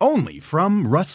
[0.00, 1.14] Only from Rust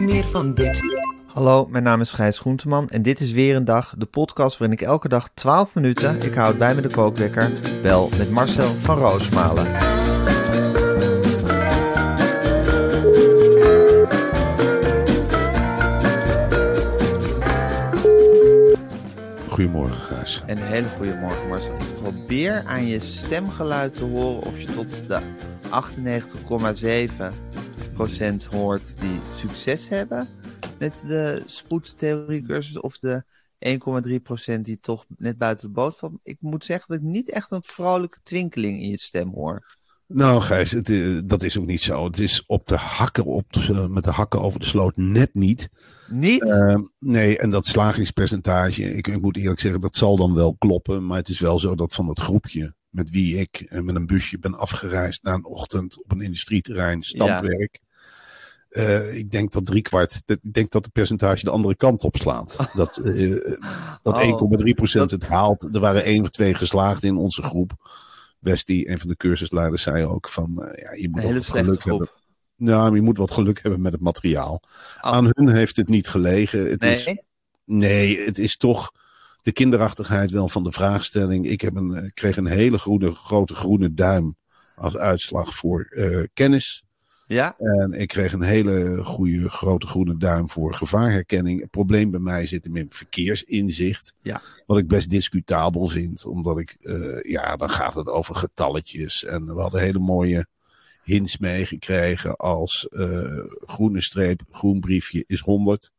[0.00, 0.82] Meer van dit.
[1.26, 4.78] Hallo, mijn naam is Gijs Groenteman en dit is weer een dag, de podcast waarin
[4.78, 8.98] ik elke dag 12 minuten, ik houd bij me de kookwekker, bel met Marcel van
[8.98, 9.66] Roosmalen.
[19.48, 20.42] Goedemorgen, Gijs.
[20.46, 21.74] En een hele goede morgen Marcel.
[21.74, 25.20] Ik probeer aan je stemgeluid te horen of je tot de
[25.70, 25.74] 98,7%
[28.50, 30.28] hoort die succes hebben
[30.78, 33.24] met de spoedtheoriecursus of de
[34.54, 36.12] 1,3% die toch net buiten de boot valt.
[36.22, 39.78] Ik moet zeggen dat ik niet echt een vrolijke twinkeling in je stem hoor.
[40.06, 42.04] Nou, Gijs, het, eh, dat is ook niet zo.
[42.04, 45.68] Het is op de hakken, op de- met de hakken over de sloot net niet.
[46.08, 46.42] Niet?
[46.50, 51.06] Ehm, nee, en dat slagingspercentage, ik, ik moet eerlijk zeggen, dat zal dan wel kloppen.
[51.06, 54.38] Maar het is wel zo dat van dat groepje met wie ik met een busje
[54.38, 57.78] ben afgereisd na een ochtend op een industrieterrein, standwerk.
[58.70, 62.56] eh, ik denk dat driekwart, ik denk dat het percentage de andere kant op slaat.
[62.74, 63.30] Dat, eh,
[64.02, 65.74] dat Oh, 1,3% dat- het haalt.
[65.74, 67.72] Er waren één of twee geslaagden in onze groep.
[68.38, 71.98] Wesley, een van de cursusleiders, zei ook van, eh, ja, je moet hele geluk groep.
[71.98, 72.10] hebben.
[72.56, 74.62] Nou, maar je moet wat geluk hebben met het materiaal.
[74.62, 74.70] Oh.
[75.12, 76.70] Aan hun heeft het niet gelegen.
[76.70, 77.22] Het is, Nee?
[77.64, 78.92] nee, het is toch
[79.42, 81.46] de kinderachtigheid wel van de vraagstelling.
[81.46, 84.36] Ik heb een, eh, kreeg een hele groene, grote groene duim
[84.76, 86.84] als uitslag voor eh, kennis.
[87.26, 87.56] Ja?
[87.58, 91.60] En ik kreeg een hele goede grote groene duim voor gevaarherkenning.
[91.60, 94.14] Het probleem bij mij zit hem in verkeersinzicht.
[94.22, 94.42] Ja.
[94.66, 96.26] Wat ik best discutabel vind.
[96.26, 99.24] Omdat ik, eh, ja, dan gaat het over getalletjes.
[99.24, 100.46] En we hadden hele mooie
[101.02, 102.88] hints meegekregen als
[103.60, 105.90] groene streep, groen briefje is 100.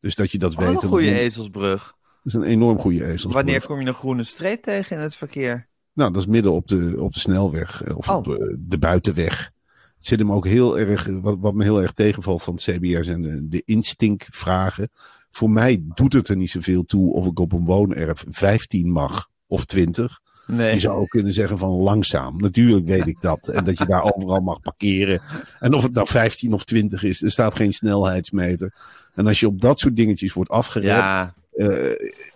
[0.00, 0.68] Dus dat je dat weet.
[0.68, 1.94] een En goede ezelsbrug.
[2.24, 3.32] Is een enorm goede ezelsbrug.
[3.34, 5.66] Wanneer kom je een groene streep tegen in het verkeer?
[5.92, 7.82] Nou, dat is midden op de, op de snelweg.
[7.82, 8.16] eh, Of Oh.
[8.16, 9.50] op de, de buitenweg.
[9.96, 11.06] Het zit hem ook heel erg.
[11.22, 14.88] Wat, wat me heel erg tegenvalt van het CBR zijn de, de instinctvragen.
[15.30, 19.28] Voor mij doet het er niet zoveel toe of ik op een woonerf 15 mag
[19.46, 20.20] of 20.
[20.46, 20.72] Nee.
[20.74, 22.36] Je zou ook kunnen zeggen van langzaam.
[22.36, 23.48] Natuurlijk weet ik dat.
[23.48, 25.20] En dat je daar overal mag parkeren.
[25.60, 28.74] En of het nou 15 of 20 is, er staat geen snelheidsmeter.
[29.14, 30.88] En als je op dat soort dingetjes wordt afgerept.
[30.98, 31.28] Ja, eh,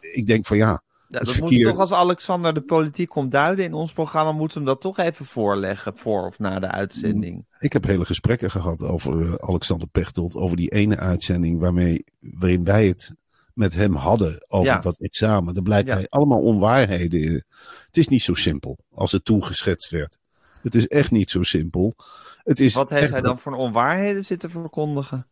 [0.01, 3.93] ik denk van ja, dat moet toch als Alexander de politiek komt duiden in ons
[3.93, 7.47] programma, moeten we hem dat toch even voorleggen, voor of na de uitzending.
[7.59, 10.35] Ik heb hele gesprekken gehad over eh, Alexander Pechtold.
[10.35, 13.15] Over die ene uitzending waarmee, waarin wij het
[13.55, 14.79] met hem hadden over Ja.
[14.79, 15.57] dat examen.
[15.57, 15.95] Er blijkt Ja.
[15.95, 17.23] hij allemaal onwaarheden.
[17.23, 17.45] in.
[17.87, 20.19] Het is niet zo simpel als het toen geschetst werd.
[20.63, 21.95] Het is echt niet zo simpel.
[22.43, 25.27] Het is Wat heeft echt hij dan voor onwaarheden zitten verkondigen?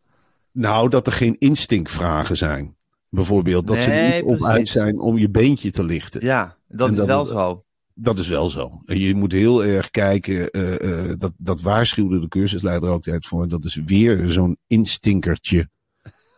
[0.52, 2.75] Nou, dat er geen instinctvragen zijn.
[3.16, 6.24] Bijvoorbeeld dat ze niet op uit zijn om je beentje te lichten.
[6.24, 7.64] Ja, dat En is wel zo.
[7.94, 8.70] Dat is wel zo.
[8.86, 10.50] Je moet heel erg kijken.
[10.50, 13.48] eh, eh, dat, dat waarschuwde de cursusleider ook altijd voor.
[13.48, 15.68] Dat is weer zo'n instinkertje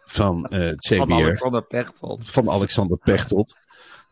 [0.05, 0.97] van eh, het CBR.
[0.97, 2.31] Van Alexander Pechtold.
[2.31, 3.56] van Alexander Pechtold.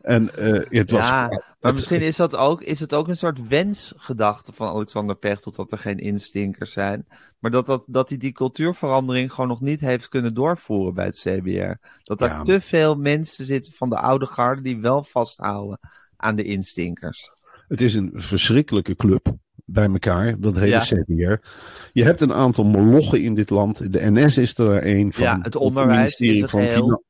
[0.07, 1.07] En eh, het was.
[1.07, 5.15] Ja, maar het- misschien is, dat ook, is het ook een soort wensgedachte van Alexander
[5.15, 7.07] Pechtold dat er geen instinkers zijn.
[7.39, 11.17] Maar dat, dat, dat hij die cultuurverandering gewoon nog niet heeft kunnen doorvoeren bij het
[11.17, 11.87] CBR.
[12.03, 12.41] Dat er Ja.
[12.41, 15.79] te veel mensen zitten van de oude garde die wel vasthouden
[16.17, 17.31] aan de instinkers.
[17.67, 20.79] Het is een verschrikkelijke club bij elkaar, dat hele Ja.
[20.79, 21.47] CBR.
[21.93, 23.93] Je hebt een aantal molochen in dit land.
[23.93, 25.23] De NS is er een van.
[25.23, 27.01] Ja, het onderwijs ministerie in zijn van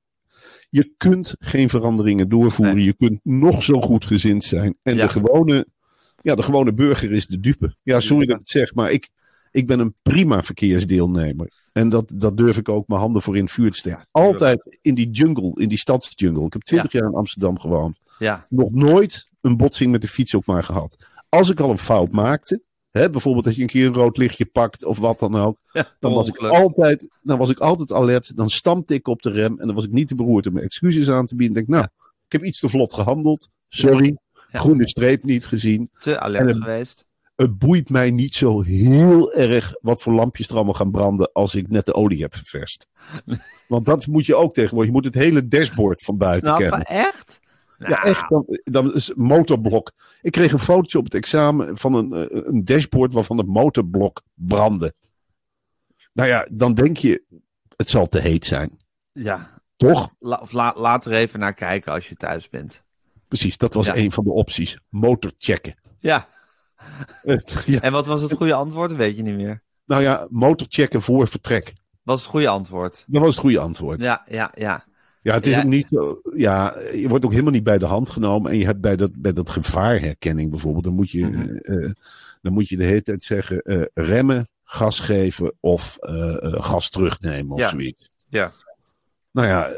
[0.70, 2.76] Je kunt geen veranderingen doorvoeren.
[2.76, 2.86] Nee.
[2.86, 4.78] Je kunt nog zo goed gezind zijn.
[4.84, 5.06] En Ja.
[5.06, 5.68] de, gewone,
[6.22, 7.76] ja, de gewone burger is de dupe.
[7.84, 9.10] Ja, sorry dat ik het zeg, maar ik,
[9.52, 11.52] ik ben een prima verkeersdeelnemer.
[11.74, 14.08] En dat, dat durf ik ook mijn handen voor in het vuur te steken.
[14.12, 16.46] Altijd in die jungle, in die stadsjungle.
[16.46, 20.34] Ik heb twintig jaar in Amsterdam gewoond Ja, nog nooit een botsing met de fiets
[20.34, 20.96] op maar gehad.
[21.30, 22.62] Als ik al een fout maakte,
[22.92, 25.58] Hè, bijvoorbeeld dat je een keer een rood lichtje pakt of wat dan ook.
[25.72, 28.36] Ja, Dan was, ik altijd, dan was ik altijd alert.
[28.36, 29.60] Dan stampte ik op de rem.
[29.60, 31.58] En dan was ik niet te beroerd om excuses aan te bieden.
[31.58, 31.92] Ik denk, nou,
[32.26, 33.50] ik heb iets te vlot gehandeld.
[33.70, 34.18] Sorry.
[34.52, 34.60] Ja.
[34.60, 35.90] Groene streep niet gezien.
[36.00, 37.06] Te alert een- geweest.
[37.36, 41.56] Het boeit mij niet zo heel erg wat voor lampjes er allemaal gaan branden als
[41.56, 42.88] ik net de olie heb ververst.
[43.68, 44.88] Want dat moet je ook tegenwoordig.
[44.90, 46.70] Je moet het hele dashboard van buiten Snappen?
[46.84, 47.06] kennen.
[47.08, 47.40] Echt?
[47.78, 48.30] Ja, echt.
[48.30, 49.92] Dan, dan is motorblok.
[50.22, 54.22] Ik kreeg een fotootje op het examen van een, eh, een dashboard waarvan het motorblok
[54.34, 54.94] brandde.
[56.14, 57.24] Nou ja, dan denk je,
[57.76, 58.78] het zal te heet zijn.
[59.12, 59.50] Ja.
[59.76, 60.10] Toch?
[60.20, 62.84] La, of la- laat er even naar kijken als je thuis bent.
[63.28, 63.96] Precies, dat was Ja.
[63.96, 64.80] een van de opties.
[64.90, 65.76] Motor checken.
[66.00, 66.28] Ja.
[67.66, 68.90] Ja, En wat was het goede antwoord?
[68.90, 69.64] Dat weet je niet meer.
[69.86, 71.74] nou ja, motor checken voor vertrek.
[72.04, 73.04] Wat is het goede antwoord?
[73.08, 74.02] Dat was het goede antwoord.
[74.02, 74.86] Ja, Ja, ja,
[75.28, 75.34] ja.
[75.34, 75.60] het is Ja.
[75.60, 76.22] ook niet zo.
[76.36, 78.52] Ja, je wordt ook helemaal niet bij de hand genomen.
[78.52, 81.42] En je hebt bij dat, bij dat gevaarherkenning bijvoorbeeld, dan moet je, Mhm.
[81.42, 81.92] eh, eh,
[82.42, 85.98] dan moet je de hele tijd zeggen: eh, remmen, gas geven of
[86.42, 87.70] gas terugnemen of Ja.
[87.70, 88.10] zoiets.
[88.30, 88.52] Ja.
[89.32, 89.70] Nou ja,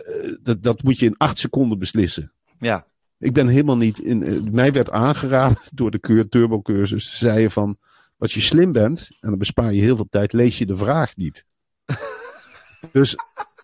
[0.41, 2.31] dat, dat moet je in acht seconden beslissen.
[2.59, 2.85] Ja.
[3.17, 4.47] Ik ben helemaal niet in.
[4.51, 7.05] mij werd aangeraden door de keur, turbocursus.
[7.11, 7.77] Ze zeiden van.
[8.17, 11.15] Als je slim bent, en dan bespaar je heel veel tijd, lees je de vraag
[11.15, 11.45] niet.
[12.91, 13.15] dus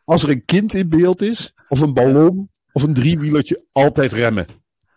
[0.05, 4.45] als er een kind in beeld is, of een ballon, of een driewielertje, altijd remmen.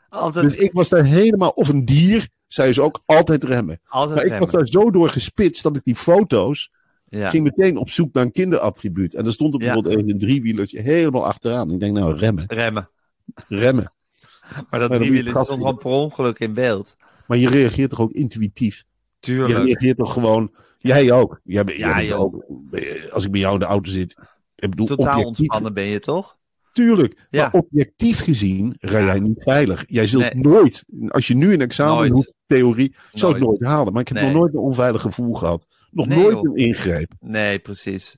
[0.08, 3.80] Altijd, Dus ik was daar helemaal, of een dier, zei ze ook, altijd remmen.
[3.88, 4.58] altijd Maar ik was remmen.
[4.72, 6.70] daar zo door gespitst dat ik die foto's,
[7.10, 7.30] Ja.
[7.30, 9.14] ging meteen op zoek naar een kinderattribuut.
[9.14, 11.70] En er stond er bijvoorbeeld een driewielertje helemaal achteraan.
[11.72, 12.90] Ik denk, nou, remmen, Remmen.
[13.48, 13.92] remmen.
[14.70, 16.96] Maar dat dan moet je driewieler het stond gewoon per ongeluk in beeld.
[17.26, 18.76] Maar je reageert toch ook intuïtief?
[18.76, 18.84] Je
[19.20, 19.64] Tuurlijk.
[19.64, 20.50] reageert toch gewoon.
[20.78, 21.40] Jij ook.
[21.44, 22.20] Jij, jij Ja, joh.
[22.20, 22.44] ook.
[23.12, 24.16] Als ik bij jou in de auto zit.
[24.58, 26.36] Ik bedoel, Totaal ontspannen ben je toch?
[26.72, 27.26] Tuurlijk.
[27.30, 27.42] Ja.
[27.52, 29.84] Maar objectief gezien rij jij niet veilig.
[29.86, 30.42] Jij zult Nee.
[30.42, 30.84] nooit.
[31.08, 33.64] Als je nu een examen doet, theorie, zou ik Nooit.
[33.64, 33.92] halen.
[33.92, 34.26] Maar ik heb Nee.
[34.26, 35.66] nog nooit een onveilig gevoel gehad.
[35.90, 36.42] Nog Nee, nooit joh.
[36.44, 37.12] een ingreep.
[37.20, 38.16] Nee, precies.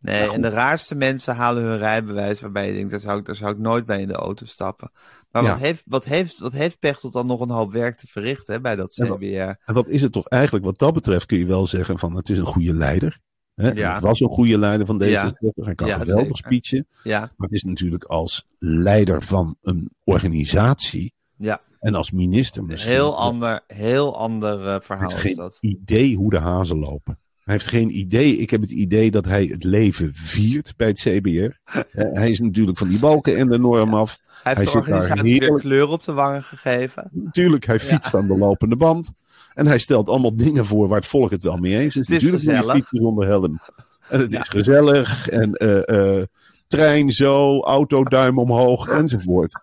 [0.00, 3.24] Nee, Ja, en de raarste mensen halen hun rijbewijs waarbij je denkt, daar zou ik,
[3.24, 4.90] daar zou ik nooit bij in de auto stappen.
[5.30, 5.48] Maar Ja.
[5.50, 8.60] wat, heeft, wat, heeft, wat heeft Pechtold dan nog een hoop werk te verrichten hè,
[8.60, 9.24] bij dat wat- CBR?
[9.64, 10.64] En wat is het toch eigenlijk?
[10.64, 13.18] Wat dat betreft kun je wel zeggen van het is een goede leider.
[13.58, 13.70] Hè?
[13.70, 13.92] Ja.
[13.92, 15.10] Het was een goede leider van deze.
[15.10, 15.34] Ja.
[15.54, 16.86] Hij kan Ja, geweldig speechen.
[17.02, 21.12] Ja, Maar het is natuurlijk als leider van een organisatie.
[21.36, 21.60] ja.
[21.80, 22.92] En als minister misschien.
[22.92, 25.58] heel ander, heel ander eh, Hij verhaal heeft is geen dat.
[25.60, 27.18] idee hoe de hazen lopen.
[27.44, 28.36] Hij heeft geen idee.
[28.36, 31.56] Ik heb het idee dat hij het leven viert bij het CBR.
[32.20, 34.18] Hij is natuurlijk van die balken en de norm af.
[34.42, 37.08] Hij heeft hij de organisatie kleur op de wangen gegeven.
[37.12, 39.12] Natuurlijk, hij fietst aan de lopende band.
[39.58, 42.08] En hij stelt allemaal dingen voor waar het volk het wel mee eens is.
[42.08, 42.74] Het is natuurlijk gezellig.
[42.74, 43.60] fietsen zonder helm.
[44.08, 45.28] En het is gezellig.
[45.28, 46.24] En eh, eh,
[46.66, 49.60] trein zo, auto duim omhoog enzovoort.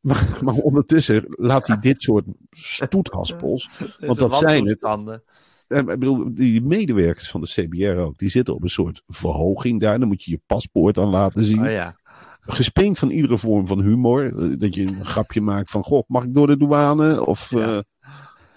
[0.00, 3.68] Maar, maar ondertussen laat hij dit soort stoethaspels.
[4.00, 4.82] Want dat zijn het.
[4.82, 9.80] Eh, Ik bedoel, die medewerkers van de CBR ook, die zitten op een soort verhoging
[9.80, 9.98] daar.
[9.98, 11.64] Dan moet je je paspoort aan laten zien.
[11.64, 11.96] Oh ja.
[12.40, 14.32] Gespeend van iedere vorm van humor.
[14.58, 17.26] Dat je een grapje maakt van, goh, mag ik door de douane?
[17.26, 17.76] Of, Ja.
[17.76, 17.78] eh,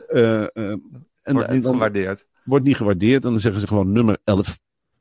[0.08, 0.52] en,
[1.34, 2.26] Wordt en niet dan gewaardeerd.
[2.44, 3.26] wordt niet gewaardeerd.
[3.26, 4.60] En dan zeggen ze gewoon nummer 11.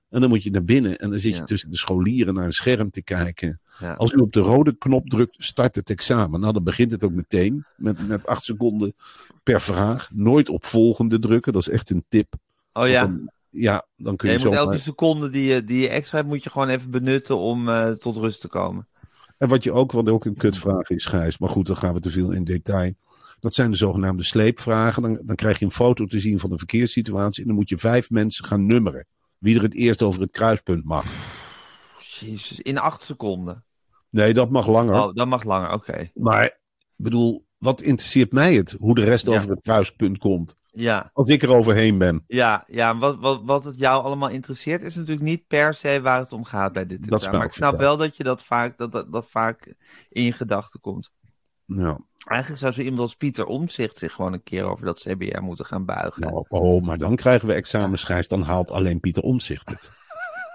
[0.08, 0.98] En dan moet je naar binnen.
[0.98, 1.44] En dan zit je Ja.
[1.44, 3.60] tussen de scholieren naar een scherm te kijken.
[3.78, 3.92] Ja.
[3.92, 6.40] Als u op de rode knop drukt, start het examen.
[6.40, 7.64] Nou, dan begint het ook meteen.
[7.76, 8.94] Met, met acht seconden
[9.42, 10.08] per vraag.
[10.14, 11.52] Nooit op volgende drukken.
[11.52, 12.34] Dat is echt een tip.
[12.72, 13.00] Oh ja.
[13.00, 16.16] Dan- ja, dan kun Ja, je, je moet elke seconde die je, die je extra
[16.18, 18.86] hebt, moet je gewoon even benutten om eh, tot rust te komen.
[19.38, 21.38] En wat je ook, wat ook een kutvraag is, Gijs.
[21.38, 22.92] Maar goed, dan gaan we te veel in detail.
[23.40, 25.02] Dat zijn de zogenaamde sleepvragen.
[25.02, 27.40] Dan, dan krijg je een foto te zien van de verkeerssituatie.
[27.42, 29.06] En dan moet je vijf mensen gaan nummeren.
[29.38, 31.04] Wie er het eerst over het kruispunt mag.
[31.98, 33.64] Jezus, in acht seconden.
[34.10, 34.94] Nee, dat mag langer.
[34.94, 36.10] Oh, dat mag langer, oké.
[36.14, 36.58] Maar, ik
[36.96, 38.76] bedoel, wat interesseert mij het?
[38.78, 39.36] Hoe de rest Ja.
[39.36, 40.56] over het kruispunt komt.
[40.66, 42.24] Ja, Als ik er overheen ben.
[42.26, 42.98] ja, ja.
[42.98, 46.44] Wat, wat, wat het jou allemaal interesseert, is natuurlijk niet per se waar het om
[46.44, 49.26] gaat bij dit Dat Maar ik snap wel dat je dat vaak, dat, dat, dat
[49.30, 49.74] vaak
[50.08, 51.10] in je gedachten komt.
[51.64, 55.40] Ja, Eigenlijk zou zo iemand als Pieter Omzicht zich gewoon een keer over dat CBR
[55.40, 56.20] moeten gaan buigen.
[56.22, 58.28] nou, oh, maar dan krijgen we examenschijs.
[58.28, 59.90] Dan haalt alleen Pieter Omzicht het.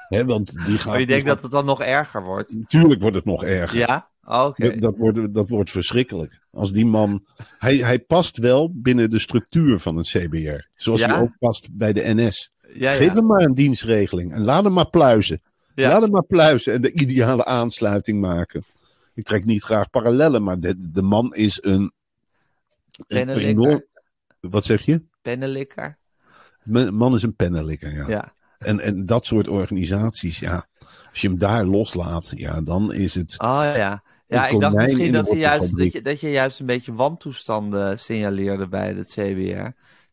[0.07, 0.85] Hè, want die gaat.
[0.85, 2.53] maar je denkt dat het dan nog erger wordt?
[2.53, 3.77] Natuurlijk wordt het nog erger.
[3.77, 4.09] Ja?
[4.25, 4.69] Oh, Oké.
[4.69, 6.41] Dat, dat, wordt, dat wordt verschrikkelijk.
[6.51, 7.25] Als die man.
[7.57, 10.65] Hij, hij past wel binnen de structuur van een CBR.
[10.75, 11.07] Zoals Ja?
[11.07, 12.51] hij ook past bij de NS.
[12.73, 13.13] Ja, Geef ja.
[13.13, 14.33] hem maar een dienstregeling.
[14.33, 15.41] En laat hem maar pluizen.
[15.75, 18.63] Laat hem maar pluizen en de ideale aansluiting maken.
[19.21, 21.93] Ik trek niet graag parallellen, maar de, de man is een.
[23.07, 23.83] een
[24.39, 25.05] Wat zeg je?
[25.21, 25.97] Pennenlikker.
[26.63, 28.07] De man is een pennenlikker, ja.
[28.07, 28.33] Ja.
[28.57, 30.67] En, en dat soort organisaties, ja.
[31.09, 33.39] Als je hem daar loslaat, ja, dan is het.
[33.39, 34.03] Oh ja.
[34.27, 37.99] Ja, ik dacht misschien dat, je juist, dat, je, dat je juist een beetje wantoestanden
[37.99, 39.19] signaleerde bij het CBR.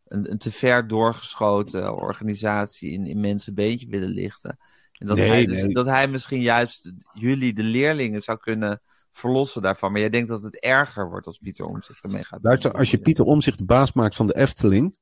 [0.08, 4.58] een, een te ver doorgeschoten organisatie in, in mensen beentje willen lichten.
[4.98, 5.74] En dat, Nee, hij dus- nee.
[5.74, 8.80] dat hij misschien juist jullie, de leerlingen, zou kunnen
[9.18, 9.92] verlossen daarvan.
[9.92, 12.38] Maar jij denkt dat het erger wordt als Pieter Omtzigt ermee gaat.
[12.42, 14.96] Luister, als je Pieter Omzicht de baas maakt van de Efteling,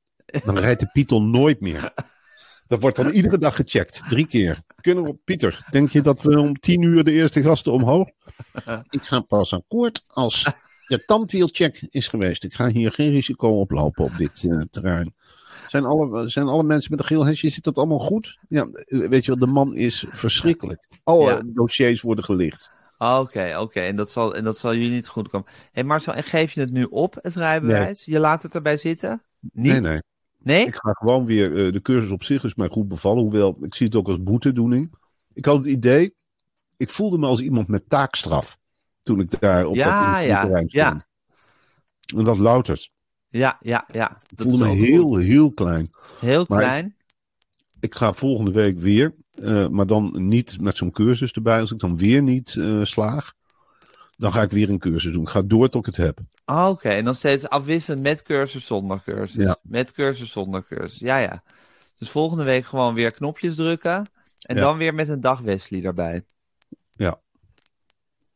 [0.45, 1.91] dan rijdt de Python nooit meer.
[2.67, 4.01] Dat wordt dan iedere dag gecheckt.
[4.09, 4.61] Drie keer.
[4.81, 8.07] Kunnen we, Pieter, denk je dat we om tien uur de eerste gasten omhoog?
[8.89, 10.51] Ik ga pas akkoord als
[10.87, 12.43] de tandwielcheck is geweest.
[12.43, 15.15] Ik ga hier geen risico oplopen op dit eh, terrein.
[15.67, 18.37] Zijn alle, zijn alle mensen met een geel hesje, zit dat allemaal goed?
[18.49, 20.87] Ja, weet je wel, de man is verschrikkelijk.
[21.03, 21.41] Alle Ja.
[21.45, 22.71] dossiers worden gelicht.
[22.97, 23.79] Oké, oké.
[23.79, 25.47] En, dat zal- en dat zal jullie niet goed komen.
[25.51, 28.05] Hé hey Marcel, en geef je het nu op, het rijbewijs?
[28.05, 29.23] Je laat het erbij zitten?
[29.39, 29.71] Niet?
[29.71, 30.01] Nee, nee.
[30.37, 30.65] Nee?
[30.65, 33.21] Ik ga gewoon weer, eh, de cursus op zich is mij goed bevallen.
[33.23, 34.93] Hoewel, ik zie het ook als boetedoening.
[35.33, 36.15] Ik had het idee,
[36.77, 38.57] ik voelde me als iemand met taakstraf.
[39.01, 40.87] Toen ik daar op Ja, dat ja, terrein ja.
[40.87, 41.05] stond.
[42.17, 42.91] En dat louters.
[43.29, 44.21] Ja, ja, ja.
[44.29, 45.89] Ik Dat voelde me heel, heel klein.
[46.19, 46.95] heel maar- klein.
[47.79, 51.59] Ik ga volgende week weer, eh, maar dan niet met zo'n cursus erbij.
[51.59, 53.33] Als ik dan weer niet eh, slaag,
[54.17, 55.21] dan ga ik weer een cursus doen.
[55.21, 56.19] Ik ga door tot ik het heb.
[56.45, 59.43] Ah, Oké, en dan steeds afwisselend met cursus, zonder cursus.
[59.43, 59.57] Ja.
[59.61, 60.99] Met cursus, zonder cursus.
[60.99, 61.43] Ja, ja.
[61.97, 64.05] Dus volgende week gewoon weer knopjes drukken.
[64.41, 64.61] En Ja.
[64.61, 66.23] dan weer met een dag Wesley erbij.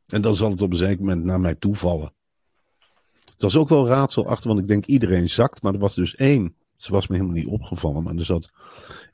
[0.08, 2.13] En dan zal het op een zeker moment naar mij toevallen.
[3.25, 5.62] Het was ook wel raadselachtig, want ik denk iedereen zakt.
[5.62, 8.03] Maar er was dus één, ze was me helemaal niet opgevallen.
[8.03, 8.50] Maar er zat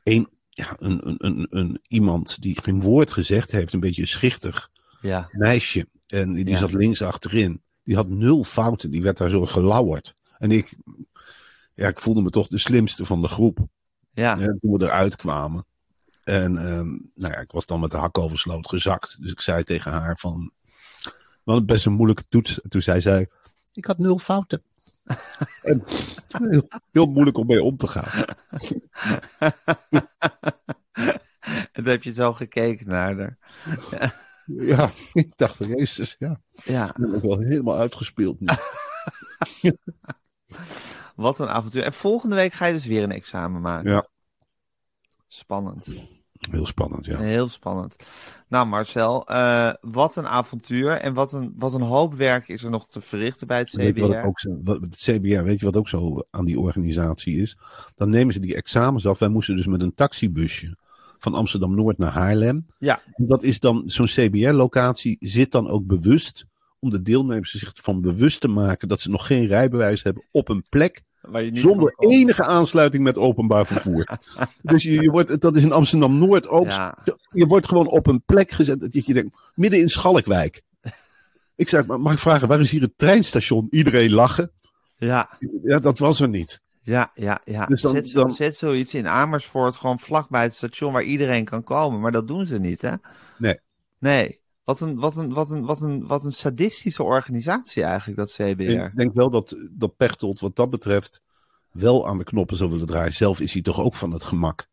[0.03, 3.73] één, ja, een, een, een, een, iemand die geen woord gezegd heeft.
[3.73, 4.69] Een beetje een schichtig
[5.01, 5.29] Ja.
[5.31, 5.87] meisje.
[6.07, 6.57] En die Ja.
[6.57, 7.61] zat links achterin.
[7.83, 8.91] Die had nul fouten.
[8.91, 10.15] Die werd daar zo gelauwerd.
[10.37, 10.75] En ik,
[11.73, 13.59] ja, ik voelde me toch de slimste van de groep.
[14.11, 14.35] Ja.
[14.35, 15.65] Ja, toen we eruit kwamen.
[16.23, 19.17] En ehm, nou ja, ik was dan met de hak over sloot gezakt.
[19.21, 20.51] Dus ik zei tegen haar van...
[21.03, 22.61] We hadden best een moeilijke toets.
[22.61, 23.27] En toen zei zij...
[23.73, 24.61] Ik had nul fouten.
[25.61, 25.83] En
[26.27, 28.25] heel, heel moeilijk om mee om te gaan.
[31.71, 33.37] en heb je zo gekeken naar haar.
[34.47, 36.41] Ja, ik dacht, jezus, ja.
[36.51, 38.47] Ja, Ik ben wel helemaal uitgespeeld nu.
[41.15, 41.83] wat een avontuur.
[41.83, 43.91] En volgende week ga je dus weer een examen maken.
[43.91, 44.07] Ja.
[45.27, 45.87] Spannend.
[46.51, 47.17] Heel spannend, ja.
[47.17, 47.95] Heel spannend.
[48.47, 52.69] Nou, Marcel, eh, wat een avontuur en wat een, wat een hoop werk is er
[52.69, 54.25] nog te verrichten bij het Weet wat CBR.
[54.25, 57.57] ook zo, wat, het CBR, weet je wat ook zo aan die organisatie is?
[57.95, 59.19] Dan nemen ze die examens af.
[59.19, 60.77] Wij moesten dus met een taxibusje
[61.17, 62.65] van Amsterdam Noord naar Haarlem.
[62.79, 63.01] Ja.
[63.13, 66.45] En Dat is dan, zo'n CBR-locatie zit dan ook bewust
[66.79, 70.49] om de deelnemers zich ervan bewust te maken dat ze nog geen rijbewijs hebben op
[70.49, 74.07] een plek Waar je niet zonder enige aansluiting met openbaar vervoer.
[74.61, 76.71] dus je, je wordt, dat is in Amsterdam Noord ook.
[76.71, 76.97] Ja.
[77.31, 80.61] Je wordt gewoon op een plek gezet dat je denkt, midden in Schalkwijk.
[81.55, 83.67] Ik zei, maar mag ik vragen, waar is hier het treinstation?
[83.69, 84.51] Iedereen lachen.
[84.97, 85.29] Ja,
[85.63, 86.61] Ja, dat was er niet.
[86.81, 87.41] ja, ja.
[87.45, 87.65] ja.
[87.65, 91.63] Dus dan- zet, dan- zet zoiets in Amersfoort gewoon vlakbij het station waar iedereen kan
[91.63, 91.99] komen.
[91.99, 92.93] Maar dat doen ze niet, hè?
[93.37, 93.59] Nee.
[93.99, 94.39] Nee.
[94.67, 98.61] Wat een, wat een, wat een, wat een, wat een sadistische organisatie eigenlijk, dat CBR.
[98.61, 101.21] Ik denk wel dat, dat Pechtold wat dat betreft
[101.71, 103.13] wel aan de knoppen zou willen draaien.
[103.13, 104.67] Zelf is hij toch ook van het gemak.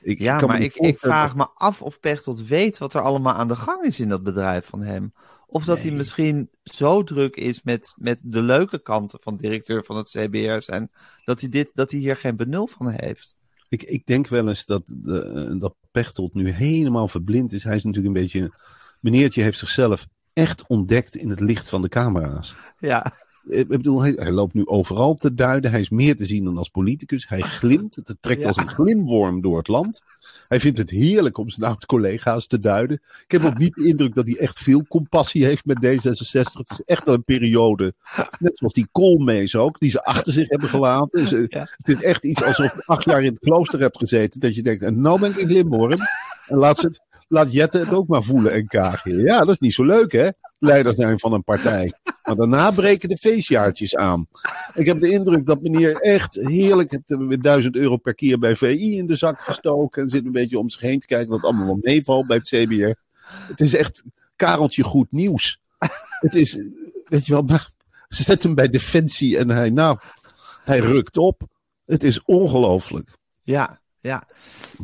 [0.00, 3.48] Ik, Ja, maar ik, ik vraag me af of Pechtold weet wat er allemaal aan
[3.48, 5.12] de gang is in dat bedrijf van hem.
[5.46, 9.96] Of dat hij misschien zo druk is met, met de leuke kanten van directeur van
[9.96, 10.90] het CBR zijn,
[11.24, 13.36] dat hij, dit, dat hij hier geen benul van heeft.
[13.68, 17.62] Ik, ik denk wel eens dat, de, dat Pechtold nu helemaal verblind is.
[17.62, 18.52] Hij is natuurlijk een beetje...
[19.00, 22.54] Meneertje heeft zichzelf echt ontdekt in het licht van de camera's.
[22.78, 23.12] Ja,
[23.48, 25.70] Ik bedoel, hij, hij loopt nu overal te duiden.
[25.70, 27.28] Hij is meer te zien dan als politicus.
[27.28, 27.94] Hij glimt.
[27.94, 28.48] Het trekt Ja.
[28.48, 30.02] als een glimworm door het land.
[30.48, 33.00] Hij vindt het heerlijk om zijn oud-collega's te duiden.
[33.24, 36.52] Ik heb ook niet de indruk dat hij echt veel compassie heeft met D66.
[36.52, 37.94] Het is echt een periode,
[38.38, 41.46] net zoals die Koolmees ook, die ze achter zich hebben gelaten.
[41.48, 41.68] Ja.
[41.76, 44.40] Het is echt iets alsof je acht jaar in het klooster hebt gezeten.
[44.40, 46.00] Dat je denkt, en nou ben ik een glimworm.
[46.46, 49.20] En laat, ze het, laat Jette het ook maar voelen en kagen.
[49.20, 51.92] Ja, dat is niet zo leuk hè, leider zijn van een partij.
[52.22, 54.26] Maar daarna breken de feestjaartjes aan.
[54.74, 58.38] Ik heb de indruk dat meneer echt heerlijk heeft er weer duizend euro per keer
[58.38, 60.02] bij VI in de zak gestoken.
[60.02, 62.48] En zit een beetje om zich heen te kijken wat allemaal wel meevalt bij het
[62.48, 62.94] CBR.
[63.48, 64.02] Het is echt
[64.36, 65.60] Kareltje goed nieuws.
[66.20, 66.58] Het is,
[67.04, 67.70] weet je wel, maar
[68.08, 69.98] ze zetten hem bij Defensie en hij, nou,
[70.64, 71.42] hij rukt op.
[71.84, 73.16] Het is ongelooflijk.
[73.42, 74.26] ja, ja.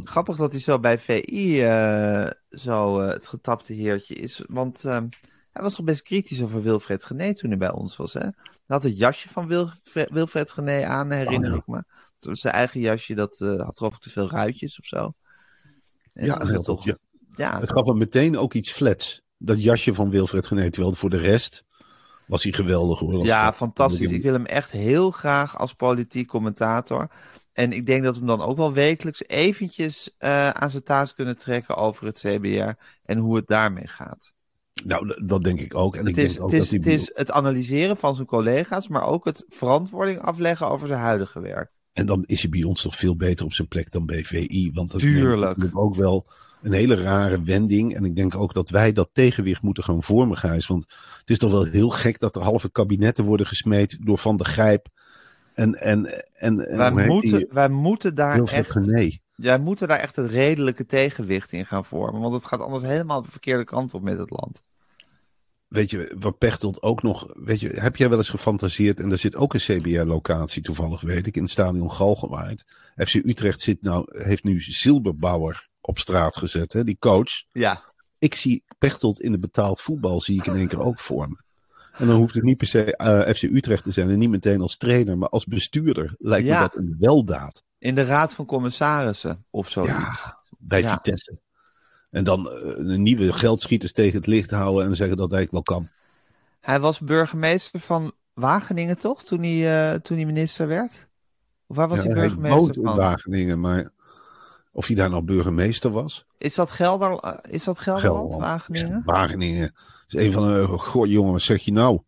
[0.04, 4.42] Grappig dat hij zo bij VI eh, zo eh, het getapte heertje is.
[4.48, 5.02] Want eh,
[5.52, 8.12] hij was toch best kritisch over Wilfred Gené toen hij bij ons was.
[8.12, 8.20] Hè?
[8.20, 8.32] Hij
[8.66, 11.82] had het jasje van Wilfred, Wilfred Gené aan, herinner Oh, ja.
[11.82, 11.86] ik
[12.20, 12.34] me.
[12.34, 15.14] Zijn eigen jasje, dat eh, had geloof ik te veel ruitjes of zo.
[16.12, 16.84] En Ja, het toch.
[16.84, 16.98] dat,
[17.36, 19.22] Ja, Het gaf hem meteen ook iets flats.
[19.38, 21.64] Dat jasje van Wilfred Gené, terwijl voor de rest
[22.26, 23.24] was hij geweldig hoor.
[23.24, 24.10] Ja, fantastisch.
[24.10, 27.10] Ik wil hem echt heel graag als politiek commentator.
[27.54, 31.14] En ik denk dat we hem dan ook wel wekelijks eventjes eh, aan zijn taas
[31.14, 32.70] kunnen trekken over het CBR
[33.04, 34.32] en hoe het daarmee gaat.
[34.84, 35.96] Nou, dat denk ik ook.
[35.96, 38.26] En ik Het is, denk ook het, is, dat het is het analyseren van zijn
[38.26, 41.70] collega's, maar ook het verantwoording afleggen over zijn huidige werk.
[41.92, 44.70] En dan is hij bij ons toch veel beter op zijn plek dan bij VI.
[44.72, 46.26] Want dat natuurlijk ook wel
[46.62, 47.94] een hele rare wending.
[47.94, 50.66] En ik denk ook dat wij dat tegenwicht moeten gaan vormen, Gijs.
[50.66, 50.86] Want
[51.18, 54.46] het is toch wel heel gek dat er halve kabinetten worden gesmeed door Van der
[54.46, 54.88] Grijp.
[55.54, 57.46] En, en, en, Wij moeten, die?
[57.50, 59.18] wij, moeten daar echt, Gené.
[59.34, 62.20] wij moeten daar echt het redelijke tegenwicht in gaan vormen.
[62.20, 64.62] Want het gaat anders helemaal de verkeerde kant op met het land.
[65.68, 67.26] Weet je, wat Pechtold ook nog.
[67.34, 69.00] Weet je, heb jij wel eens gefantaseerd?
[69.00, 72.64] En er zit ook een CBR-locatie, toevallig weet ik, in het stadion Galgenwaard.
[72.96, 77.44] FC Utrecht zit nou, heeft nu Silberbauer op straat gezet, hè, die coach.
[77.52, 77.82] Ja,
[78.18, 81.36] ik zie Pechtold in de betaald voetbal zie ik in één keer ook voor me.
[81.98, 84.60] En dan hoeft het niet per se eh, FC Utrecht te zijn en niet meteen
[84.60, 86.54] als trainer, maar als bestuurder lijkt Ja.
[86.54, 89.92] me dat een weldaad in de raad van commissarissen of zoiets.
[89.92, 90.38] Ja.
[90.58, 90.94] bij Ja.
[90.94, 91.38] Vitesse.
[92.10, 95.62] En dan eh, een nieuwe geldschieters tegen het licht houden en zeggen dat hij wel
[95.62, 95.88] kan.
[96.60, 99.24] Hij was burgemeester van Wageningen, toch?
[99.24, 101.06] Toen hij, eh, toen hij minister werd?
[101.66, 102.96] Of waar was Ja, hij hij burgemeester in van?
[102.96, 103.90] Wageningen, maar
[104.72, 106.24] of hij daar nou burgemeester was?
[106.38, 108.52] Is dat, Gelder, eh, is dat Gelderland, Gelderland.
[108.52, 109.02] Wageningen?
[109.04, 109.74] Wageningen
[110.06, 110.66] is een van de.
[110.66, 112.00] Goh, jongen, wat zeg je nou?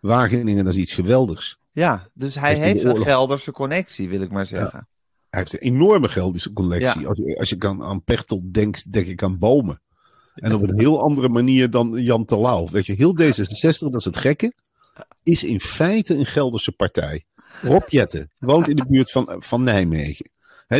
[0.00, 1.58] Wageningen, dat is iets geweldigs.
[1.72, 4.88] Ja, dus hij Heeft hij de heeft een Gelderse connectie, wil ik maar zeggen.
[5.30, 7.00] Hij heeft een enorme Geldische collectie.
[7.00, 7.08] Ja.
[7.08, 9.80] Als, je, als je kan aan Pechtold denkt, denk ik aan bomen.
[10.34, 12.68] En op een heel andere manier dan Jan Terlouw.
[12.68, 14.52] Weet je, heel D66, dat is het gekke,
[15.22, 17.24] is in feite een Gelderse partij.
[17.62, 20.30] Rob Jetten woont in de buurt van, van Nijmegen.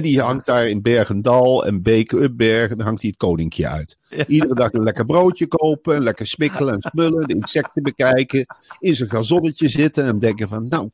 [0.00, 2.76] Die hangt daar in Bergendal en Beek-Upbergen.
[2.76, 3.96] Dan hangt hij het koninkje uit.
[4.26, 8.46] Iedere dag een lekker broodje kopen, lekker smikkelen en smullen, de insecten bekijken,
[8.78, 10.90] in zijn gazonnetje zitten en denken van, nou,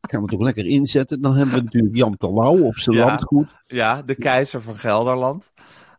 [0.00, 1.20] gaan we toch lekker inzetten.
[1.20, 3.06] Dan hebben we natuurlijk Jan Terlouw op zijn Ja.
[3.06, 3.48] landgoed.
[3.66, 5.50] Ja, de keizer van Gelderland.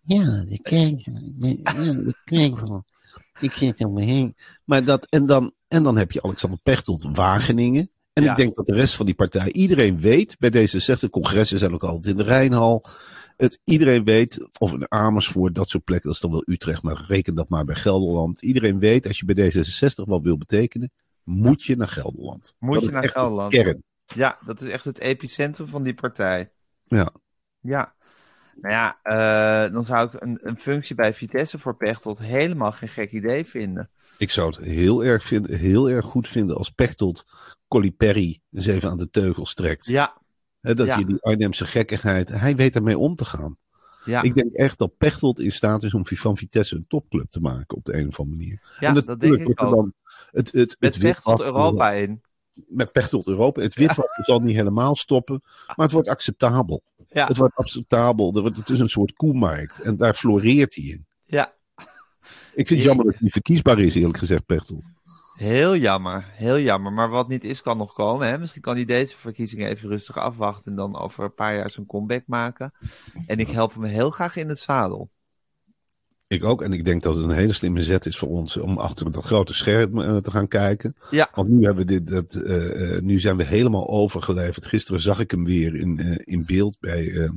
[0.03, 2.83] Ja, de ja, de.
[3.39, 4.35] Ik zit om me heen.
[4.63, 7.89] Maar dat, en, dan, en dan heb je Alexander Pechtold Wageningen.
[8.17, 8.31] En Ja.
[8.31, 11.83] ik denk dat de rest van die partij, iedereen weet, bij D66 congressen zijn ook
[11.83, 12.85] altijd in de Rijnhal.
[13.35, 17.05] Het, iedereen weet, of in Amersfoort, dat soort plekken, dat is dan wel Utrecht, maar
[17.07, 18.41] reken dat maar bij Gelderland.
[18.41, 20.91] Iedereen weet, als je bij D66 wat wil betekenen,
[21.23, 22.55] moet je naar Gelderland.
[22.59, 23.51] Moet Dat je naar Gelderland.
[23.51, 23.83] Kern.
[24.15, 26.51] Ja, dat is echt het epicentrum van die partij.
[26.83, 27.11] Ja.
[27.59, 27.95] Ja.
[28.61, 32.89] Nou ja, eh, dan zou ik een, een functie bij Vitesse voor Pechtold helemaal geen
[32.89, 33.89] gek idee vinden.
[34.17, 37.25] Ik zou het heel erg, vinden, heel erg goed vinden als Pechtold
[37.67, 39.85] Colli Perry eens even aan de teugels trekt.
[39.85, 40.17] Ja,
[40.61, 40.97] dat Ja.
[40.97, 43.57] je die Arnhemse gekkigheid, hij weet ermee om te gaan.
[44.05, 47.39] ja, Ik denk echt dat Pechtold in staat is om van Vitesse een topclub te
[47.39, 48.75] maken op de een of andere manier.
[48.79, 49.69] ja en dat denk ik ook.
[49.75, 49.93] dan
[50.31, 52.21] het, het, Met het Pechtold witwassen- Europa in.
[52.67, 53.61] Met Pechtold Europa.
[53.61, 55.41] Het witwassen zal niet helemaal stoppen,
[55.75, 56.83] maar het wordt acceptabel.
[57.17, 58.33] Ja, Het wordt acceptabel.
[58.33, 61.05] Het is een soort koemarkt en daar floreert hij in.
[61.25, 61.55] ja.
[62.53, 64.89] Ik vind het jammer dat hij niet verkiesbaar is, eerlijk gezegd, Pechtold.
[65.37, 66.93] Heel jammer, heel jammer.
[66.93, 68.27] Maar wat niet is, kan nog komen.
[68.27, 68.37] Hè?
[68.37, 71.85] Misschien kan hij deze verkiezingen even rustig afwachten en dan over een paar jaar zijn
[71.85, 72.71] comeback maken.
[73.25, 75.09] En ik help hem heel graag in het zadel.
[76.27, 76.61] Ik ook.
[76.61, 79.25] En ik denk dat het een hele slimme zet is voor ons om achter dat
[79.25, 80.95] grote scherm eh, te gaan kijken.
[81.09, 84.65] Ja, Want nu, hebben we dit, dat, eh, eh, nu zijn we helemaal overgeleverd.
[84.65, 87.29] Gisteren zag ik hem weer in, in beeld bij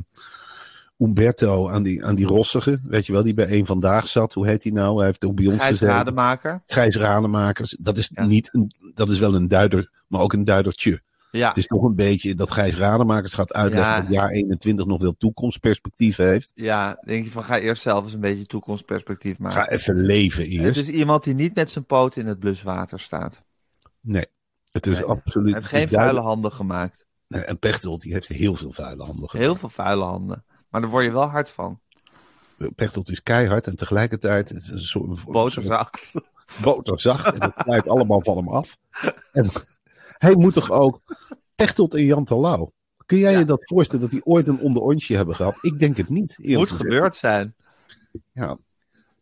[0.99, 2.81] Umberto aan die, aan die rossige.
[2.85, 4.35] Weet je wel, die bij één vandaag zat.
[4.35, 4.97] Hoe heet hij nou?
[4.97, 5.95] Hij heeft ook bij ons Gijs gezeten.
[5.95, 6.63] Rademaker.
[6.67, 7.77] Gijs Rademakers.
[7.81, 8.27] Dat is, Ja.
[8.27, 11.01] niet een, dat is wel een duider, maar ook een duidertje.
[11.31, 14.01] Ja, Het is toch een beetje dat Gijs Rademakers gaat uitleggen Ja.
[14.01, 16.51] dat jaar 21 nog wel toekomstperspectief heeft.
[16.55, 19.63] ja, denk je van ga eerst zelf eens een beetje toekomstperspectief maken.
[19.63, 20.81] Ga even leven Het eerst.
[20.81, 23.43] is iemand die niet met zijn poot in het bluswater staat.
[24.01, 24.27] Nee,
[24.73, 25.05] het is Nee.
[25.05, 25.53] absoluut.
[25.53, 27.07] Hij heeft het geen vuile handen gemaakt.
[27.29, 29.47] Nee, En Pechtold die heeft heel veel vuile handen gemaakt.
[29.47, 30.45] Heel veel vuile handen.
[30.69, 31.81] Maar daar word je wel hard van.
[32.75, 36.13] Pechtold is keihard en tegelijkertijd het is een soort Boterzacht.
[36.63, 37.33] boterzacht.
[37.33, 38.77] En dat glijdt allemaal van hem af.
[39.33, 39.51] En
[40.21, 41.01] hij moet toch ook...
[41.55, 42.73] Pechtold en Jan Terlouw.
[43.07, 43.39] Kun jij Ja.
[43.39, 45.59] je dat voorstellen dat die ooit een onderontje hebben gehad?
[45.61, 46.39] Ik denk het niet.
[46.41, 47.55] eerlijk Moet gebeurd zijn.
[48.33, 48.59] Ja.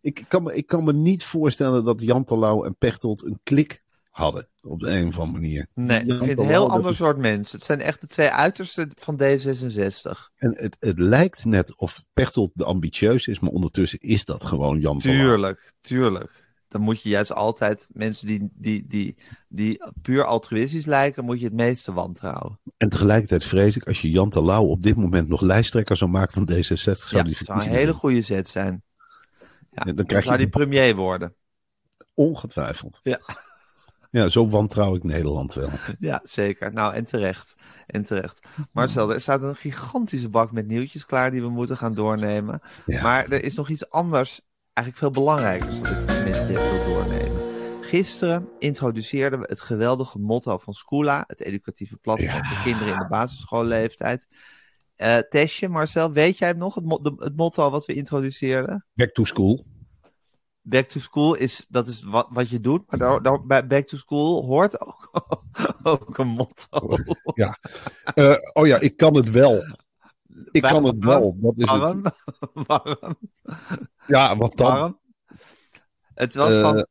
[0.01, 3.83] Ik kan, me, ik kan me niet voorstellen dat Jan Terlouw en Pechtold een klik
[4.11, 4.49] hadden.
[4.63, 5.67] Op de een of andere manier.
[5.75, 7.57] Nee, Jan ik vind het een heel ander soort mensen.
[7.57, 10.33] Het zijn echt de twee uitersten van D66.
[10.37, 14.81] En het, het lijkt net of Pechtold de ambitieus is, maar ondertussen is dat gewoon
[14.81, 15.21] Jan Terlouw.
[15.21, 16.48] Tuurlijk, tuurlijk.
[16.68, 19.16] Dan moet je juist altijd mensen die, die, die,
[19.48, 22.59] die puur altruïstisch lijken, moet je het meeste wantrouwen.
[22.76, 26.33] En tegelijkertijd vrees ik, als je Jan Terlouw op dit moment nog lijsttrekker zou maken
[26.33, 28.83] van D66, zou Ja, die zou een hele goede zet zijn.
[29.70, 31.35] Ja, dan dan krijg zou je die premier worden.
[32.14, 33.00] ongetwijfeld.
[33.02, 33.20] Ja.
[34.11, 35.70] Ja, zo wantrouw ik Nederland wel.
[35.98, 36.72] Ja, zeker.
[36.72, 37.54] Nou, en terecht.
[37.87, 38.38] En terecht.
[38.72, 42.61] Marcel, er staat een gigantische bak met nieuwtjes klaar die we moeten gaan doornemen.
[42.87, 43.02] Ja.
[43.02, 44.40] Maar er is nog iets anders,
[44.79, 46.53] eigenlijk veel belangrijkers, dat ik met je
[46.85, 47.37] wil doornemen.
[47.85, 52.45] Gisteren introduceerden we het geweldige motto van Scula, het educatieve platform Ja.
[52.45, 54.27] voor kinderen in de basisschoolleeftijd.
[55.29, 58.87] Tessje, Marcel, weet jij het nog, het, mo- de- het motto wat we introduceerden?
[58.95, 59.64] Back to school.
[60.61, 63.87] Back to school is, dat is wat, wat je doet, maar daar, daar, bij back
[63.87, 65.11] to school hoort ook,
[65.83, 66.97] ook een motto.
[68.14, 69.62] Eh, oh ja, ik kan het wel.
[70.51, 71.37] Ik kan het wel.
[71.41, 72.12] Dat is het.
[72.53, 73.17] Waarom?
[74.09, 74.66] Ja, wat dan?
[74.66, 74.99] Waarom?
[76.14, 76.87] Het was Eh, van.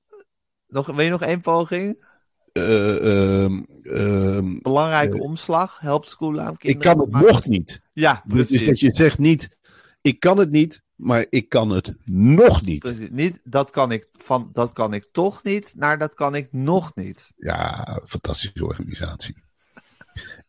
[0.67, 2.05] Nog, wil je nog één poging?
[2.53, 5.79] Ehm, ehm, Belangrijke eh, omslag.
[5.79, 6.95] Helpt school aan ik kinderen.
[6.95, 7.81] kan het nog niet.
[7.93, 8.67] Ja, Dus precies.
[8.67, 9.57] dat je zegt niet,
[10.01, 12.79] ik kan het niet, maar ik kan het nog niet.
[12.79, 13.09] precies.
[13.11, 16.95] Niet, dat kan ik van dat kan ik toch niet, naar dat kan ik nog
[16.95, 17.31] niet.
[17.35, 19.43] Ja, fantastische organisatie.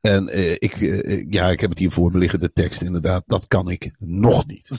[0.00, 3.22] En eh, ik, eh, ja, ik heb het hier voor me liggen, de tekst inderdaad.
[3.26, 4.70] Dat kan ik nog niet.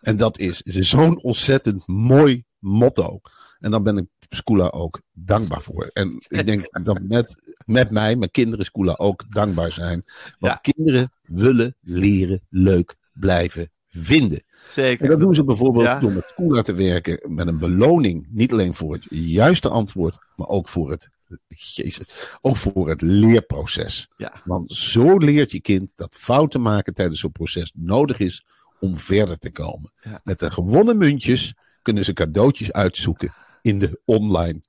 [0.00, 3.20] En dat is zo'n ontzettend mooi motto.
[3.58, 5.90] En dan ben ik Scula ook dankbaar voor.
[5.92, 10.04] En ik denk dat met, met mij, mijn kinderen Scula ook dankbaar zijn.
[10.38, 10.72] Want Ja.
[10.72, 14.42] kinderen willen leren leuk blijven vinden.
[14.64, 15.04] Zeker.
[15.04, 16.00] En dat doen ze bijvoorbeeld Ja.
[16.00, 18.26] door met Scula te werken met een beloning.
[18.30, 21.08] Niet alleen voor het juiste antwoord, maar ook voor het,
[21.56, 24.08] jezus, ook voor het leerproces.
[24.16, 24.32] Ja.
[24.44, 28.44] Want zo leert je kind dat fouten maken tijdens zo'n proces nodig is
[28.80, 29.92] om verder te komen.
[30.00, 30.20] Ja.
[30.24, 34.60] Met de gewonnen muntjes kunnen ze cadeautjes uitzoeken in de online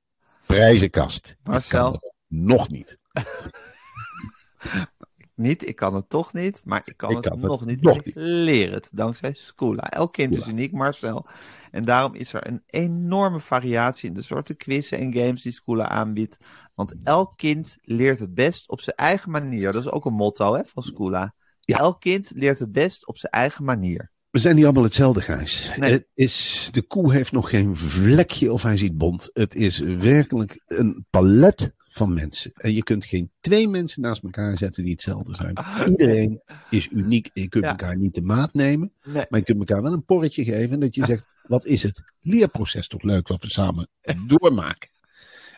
[0.45, 1.35] prijzenkast.
[1.43, 2.13] Marcel.
[2.27, 2.97] nog niet.
[5.39, 7.81] Niet, ik kan het toch niet, maar ik kan Ik het kan het nog niet.
[7.81, 8.15] nog Ik niet.
[8.15, 9.89] leer het dankzij Scula.
[9.89, 11.25] Elk kind is uniek, Marcel.
[11.71, 15.87] En daarom is er een enorme variatie in de soorten quizzen en games die Scula
[15.87, 16.37] aanbiedt.
[16.73, 19.71] Want elk kind leert het best op zijn eigen manier.
[19.71, 21.33] Dat is ook een motto hè, van Scula.
[21.69, 21.77] Ja.
[21.77, 24.11] Elk kind leert het best op zijn eigen manier.
[24.29, 25.71] We zijn niet allemaal hetzelfde, Gijs.
[25.77, 25.91] Nee.
[25.91, 29.29] Het is, de koe heeft nog geen vlekje of hij ziet bont.
[29.33, 32.51] Het is werkelijk een palet van mensen.
[32.53, 35.57] En je kunt geen twee mensen naast elkaar zetten die hetzelfde zijn.
[35.91, 37.29] Iedereen is uniek.
[37.33, 37.69] Je kunt Ja.
[37.69, 38.93] elkaar niet de maat nemen.
[39.03, 39.25] Nee.
[39.29, 40.71] Maar je kunt elkaar wel een porretje geven.
[40.73, 43.89] En dat je zegt, wat is het leerproces toch leuk wat we samen
[44.27, 44.89] doormaken.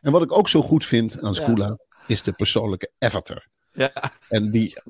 [0.01, 3.47] En wat ik ook zo goed vind aan Scula, is de persoonlijke avatar.
[3.73, 4.81] Ja, En die,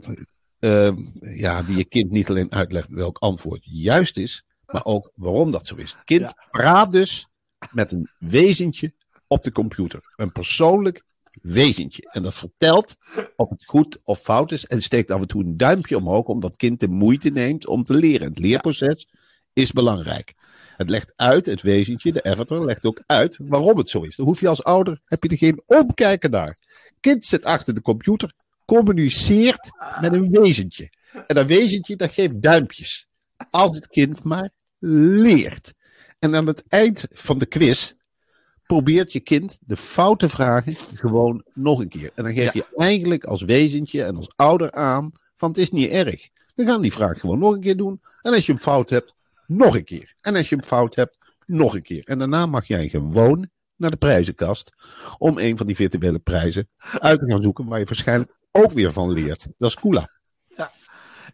[0.62, 5.52] eh, ja, die je kind niet alleen uitlegt welk antwoord juist is, maar ook waarom
[5.52, 5.91] dat zo is.
[5.91, 6.47] Het kind Ja.
[6.52, 7.28] praat dus
[7.71, 8.93] met een wezentje
[9.28, 10.13] op de computer.
[10.15, 11.04] Een persoonlijk
[11.41, 12.10] wezentje.
[12.12, 12.95] En dat vertelt
[13.36, 14.65] of het goed of fout is.
[14.65, 17.84] En steekt af en toe een duimpje omhoog, omdat het kind de moeite neemt om
[17.84, 18.28] te leren.
[18.28, 19.08] Het leerproces
[19.54, 20.34] is belangrijk.
[20.78, 24.15] Het legt uit, het wezentje, de avatar, legt ook uit waarom het zo is.
[24.15, 26.58] Dan hoef je als ouder, heb je er geen omkijken naar.
[27.00, 28.34] Kind zit achter de computer,
[28.77, 30.89] communiceert met een wezentje.
[31.27, 33.07] En dat wezentje, dat geeft duimpjes.
[33.49, 35.73] Als het kind maar leert.
[36.19, 37.93] En aan het eind van de quiz
[38.65, 42.12] probeert je kind de foute vragen gewoon nog een keer.
[42.15, 45.89] En dan geef je eigenlijk als wezentje en als ouder aan van het is niet
[45.89, 46.29] erg.
[46.55, 48.01] Dan gaan die vraag gewoon nog een keer doen.
[48.21, 49.13] En als je hem fout hebt,
[49.47, 50.13] nog een keer.
[50.21, 52.03] En als je hem fout hebt, nog een keer.
[52.03, 54.73] En daarna mag jij gewoon naar de prijzenkast
[55.17, 58.91] om een van die virtuele prijzen uit te gaan zoeken waar je waarschijnlijk ook weer
[58.91, 59.47] van leert.
[59.57, 60.09] Dat is Kula.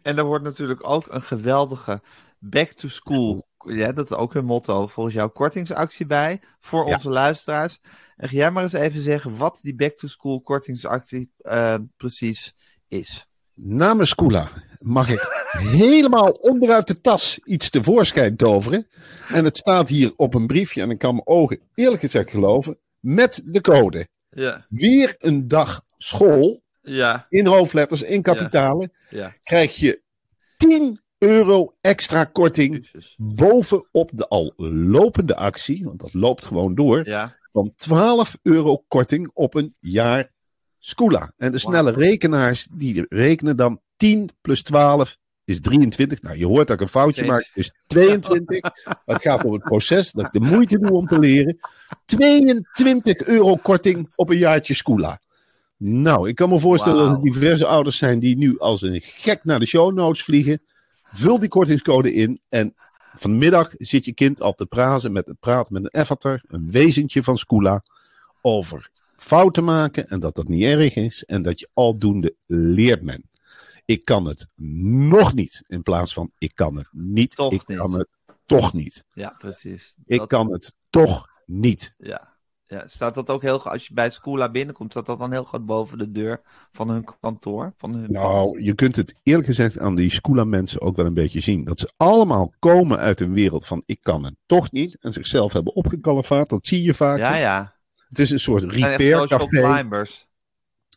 [0.02, 2.00] En er wordt natuurlijk ook een geweldige
[2.38, 3.46] back to school.
[3.66, 4.86] Ja, dat is ook hun motto.
[4.86, 6.92] Volgens jou kortingsactie bij voor Ja.
[6.94, 7.78] onze luisteraars.
[8.16, 12.54] En ga jij maar eens even zeggen wat die back to school kortingsactie eh, precies
[12.88, 13.26] is.
[13.54, 18.86] Namens Kula mag ik helemaal onderuit de tas iets tevoorschijn toveren.
[19.28, 22.78] En het staat hier op een briefje en ik kan mijn ogen eerlijk gezegd geloven.
[23.00, 24.08] Met de code.
[24.30, 26.62] Ja, Weer een dag school.
[26.88, 28.92] Ja, In hoofdletters, in kapitalen.
[29.10, 29.34] ja.
[29.42, 30.02] Krijg je
[30.56, 32.90] 10 euro extra korting.
[33.16, 35.84] Bovenop de al lopende actie.
[35.84, 37.02] Want dat loopt gewoon door.
[37.52, 40.30] Van 12 euro korting op een jaar
[40.78, 41.32] Scula.
[41.36, 46.22] En de snelle rekenaars die rekenen dan 10 plus 12 is 23.
[46.22, 48.60] Nou, je hoort dat ik een foutje maak, dus 22.
[49.04, 51.58] Het gaat om het proces, dat ik de moeite doe om te leren.
[52.04, 55.20] 22 euro korting op een jaartje Scula.
[55.78, 59.44] Nou, ik kan me voorstellen dat er diverse ouders zijn die nu als een gek
[59.44, 60.60] naar de show notes vliegen.
[61.12, 62.74] Vul die kortingscode in en
[63.14, 67.36] vanmiddag zit je kind al te praten met, praten met een avatar, een wezentje van
[67.38, 67.82] Scula,
[68.40, 73.30] over fouten maken en dat dat niet erg is en dat je aldoende leert men.
[73.84, 77.36] Ik kan het nog niet in plaats van ik kan het niet.
[77.36, 77.78] Toch ik niet.
[77.78, 78.08] kan het
[78.46, 79.04] toch niet.
[79.14, 79.94] ja, precies.
[80.04, 81.94] Ik Dat- kan het toch niet.
[81.98, 82.36] Ja,
[82.70, 85.66] Ja, staat dat ook heel, als je bij Scoola binnenkomt, staat dat dan heel groot
[85.66, 86.40] boven de deur
[86.72, 87.72] van hun kantoor?
[87.76, 91.40] Van hun Nou, je kunt het eerlijk gezegd aan die Scoola-mensen ook wel een beetje
[91.40, 91.64] zien.
[91.64, 94.96] Dat ze allemaal komen uit een wereld van ik kan het toch niet.
[95.00, 96.48] En zichzelf hebben opgekalefaard.
[96.48, 97.18] Dat zie je vaak.
[97.18, 97.76] ja, ja.
[98.08, 99.46] Het is een soort repair café.
[99.46, 100.26] climbers.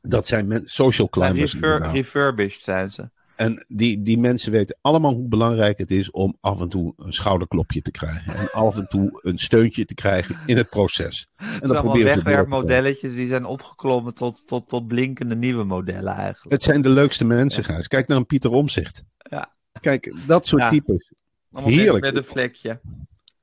[0.01, 1.53] Dat zijn men, social climbers.
[1.53, 3.09] refer- refurbished zijn ze.
[3.41, 7.13] En die, die mensen weten allemaal hoe belangrijk het is om af en toe een
[7.13, 8.35] schouderklopje te krijgen.
[8.35, 11.27] En af en toe een steuntje te krijgen in het proces.
[11.37, 16.51] En Het zijn allemaal wegwerpmodelletjes die zijn opgeklommen tot, tot, tot blinkende nieuwe modellen eigenlijk.
[16.51, 17.87] Het zijn de leukste mensen, Gijs.
[17.87, 19.03] Kijk naar een Pieter Omzicht.
[19.17, 19.53] Ja.
[19.79, 20.69] Kijk, dat soort Ja.
[20.69, 21.11] types.
[21.51, 22.01] Allemaal heerlijk.
[22.01, 22.79] mensen met een vlekje.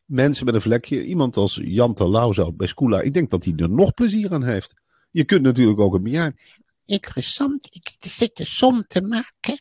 [0.04, 1.04] Mensen met een vlekje.
[1.04, 3.00] Iemand als Jan Terlouw bij Scoola.
[3.00, 4.74] Ik denk dat hij er nog plezier aan heeft.
[5.11, 6.40] Je kunt natuurlijk ook een bejaard.
[6.88, 9.58] Interessant, ik zit de som te maken.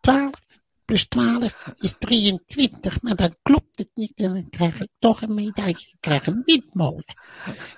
[0.00, 0.30] 12
[0.86, 5.34] plus 12 is 23, maar dan klopt het niet en dan krijg ik toch een
[5.34, 5.86] medaille.
[5.92, 7.14] Ik krijg een windmolen.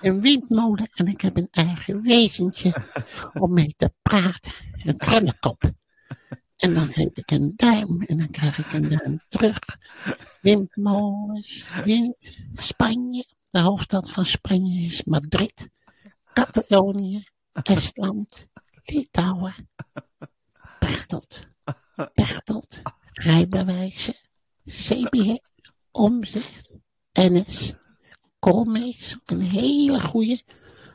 [0.01, 2.75] Een windmolen en ik heb een eigen wezentje
[3.33, 4.53] om mee te praten.
[4.73, 5.71] Een krullenkop.
[6.57, 9.59] En dan geef ik een duim en dan krijg ik een duim terug.
[10.40, 13.27] Windmolens, wind, Spanje.
[13.51, 15.68] De hoofdstad van Spanje is Madrid.
[16.33, 18.47] Catalonië, Estland,
[18.85, 19.55] Litouwen.
[20.79, 21.47] Pechtold,
[22.07, 22.83] Pechtold,
[23.13, 24.15] rijbewijzen,
[24.65, 25.39] CBR,
[25.91, 26.71] omzet,
[27.13, 27.75] NS,
[28.39, 30.45] Koolmees, een hele goeie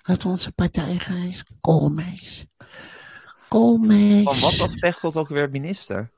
[0.01, 2.45] uit onze partij geweest, Koolmees.
[3.49, 4.23] Koolmees.
[4.23, 6.11] Van wat was Pechtold ook weer minister?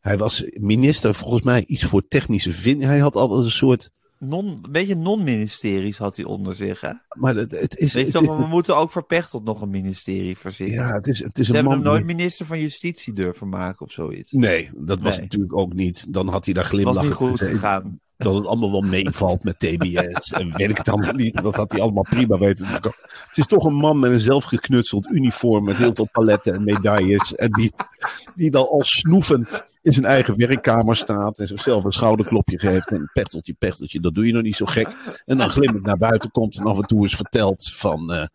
[0.00, 2.82] Hij was minister volgens mij iets voor technische vind.
[2.82, 3.90] Hij had altijd een soort...
[4.18, 6.80] Non, een beetje non-ministeries had hij onder zich.
[6.80, 6.90] Hè?
[7.18, 7.92] Maar het, het is...
[7.92, 10.74] Weet je het wel, is- we moeten ook voor Pechtold nog een ministerie verzinnen.
[10.74, 11.84] ja, het is, het is Ze een hebben man...
[11.84, 14.32] hem nooit minister van Justitie durven maken of zoiets.
[14.32, 15.22] Nee, dat was Nee.
[15.22, 16.12] natuurlijk ook niet.
[16.12, 18.00] Dan had hij daar Het was glimlachend niet goed gegaan.
[18.16, 21.42] dat het allemaal wel meevalt met TBS en weet ik het allemaal niet.
[21.42, 22.66] Dat had hij allemaal prima weten.
[22.66, 27.34] Het is toch een man met een zelfgeknutseld uniform met heel veel paletten en medailles.
[27.34, 27.72] En die,
[28.34, 32.92] die dan al snoevend in zijn eigen werkkamer staat en zichzelf een schouderklopje geeft.
[32.92, 34.88] En pechteltje, pechteltje, dat doe je nog niet zo gek.
[35.24, 38.26] En dan glimmend naar buiten komt en af en toe eens vertelt van eh,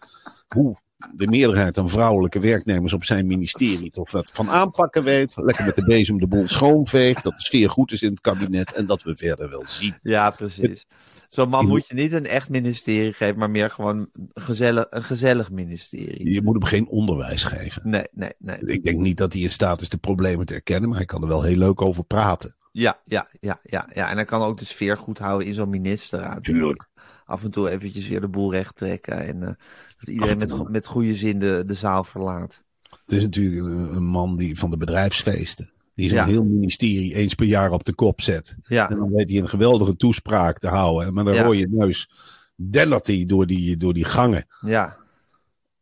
[0.47, 0.77] hoe
[1.15, 5.33] de meerderheid aan vrouwelijke werknemers op zijn ministerie toch wat van aanpakken weet.
[5.35, 7.23] Lekker met de bezem de boel schoonveegt.
[7.23, 9.95] Dat de sfeer goed is in het kabinet en dat we verder wel zien.
[10.01, 10.87] Ja, precies.
[11.27, 15.03] Zo'n man moet je niet een echt ministerie geven, maar meer gewoon een gezellig, een
[15.03, 16.33] gezellig ministerie.
[16.33, 17.89] Je moet hem geen onderwijs geven.
[17.89, 18.57] Nee, nee, nee.
[18.65, 21.21] Ik denk niet dat hij in staat is de problemen te erkennen, maar hij kan
[21.21, 22.55] er wel heel leuk over praten.
[22.71, 24.09] Ja, ja, ja, ja, ja.
[24.09, 26.43] En hij kan ook de sfeer goed houden in zo'n ministerraad.
[26.43, 26.87] Tuurlijk.
[27.31, 29.17] Af en toe eventjes weer de boel recht trekken.
[29.27, 29.53] En eh,
[29.99, 32.61] dat iedereen en met, met goede zin de, de zaal verlaat.
[33.05, 35.71] Het is natuurlijk een, een man die van de bedrijfsfeesten.
[35.95, 36.25] Die zo'n Ja.
[36.25, 38.55] heel ministerie eens per jaar op de kop zet.
[38.63, 41.07] Ja, En dan weet hij een geweldige toespraak te houden.
[41.07, 41.43] En met een Ja.
[41.43, 42.09] rode neus
[42.55, 44.45] dellert hij door die, door die gangen.
[44.61, 44.97] ja.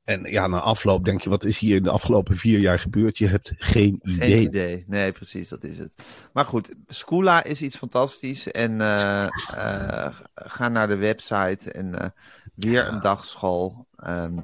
[0.09, 3.17] En ja, na afloop denk je, wat is hier in de afgelopen vier jaar gebeurd?
[3.17, 4.31] Je hebt geen idee.
[4.31, 4.83] Geen idee.
[4.87, 5.91] Nee, precies, dat is het.
[6.33, 8.51] Maar goed, Scoola is iets fantastisch.
[8.51, 11.71] En eh, eh, ga naar de website.
[11.71, 12.09] En eh,
[12.55, 14.37] weer een dagschool ehm,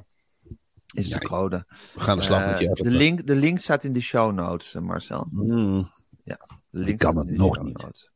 [0.94, 1.64] is Ja, de code.
[1.94, 4.72] We gaan de slag met je de, link, de link staat in de show notes,
[4.72, 5.28] Marcel.
[5.30, 5.90] Hmm,
[6.24, 6.38] De
[6.70, 7.82] link kan het nog show niet.
[7.82, 8.10] notes.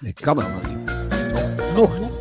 [0.00, 0.48] ik kan het.
[1.74, 2.11] Nog, nog, nog niet.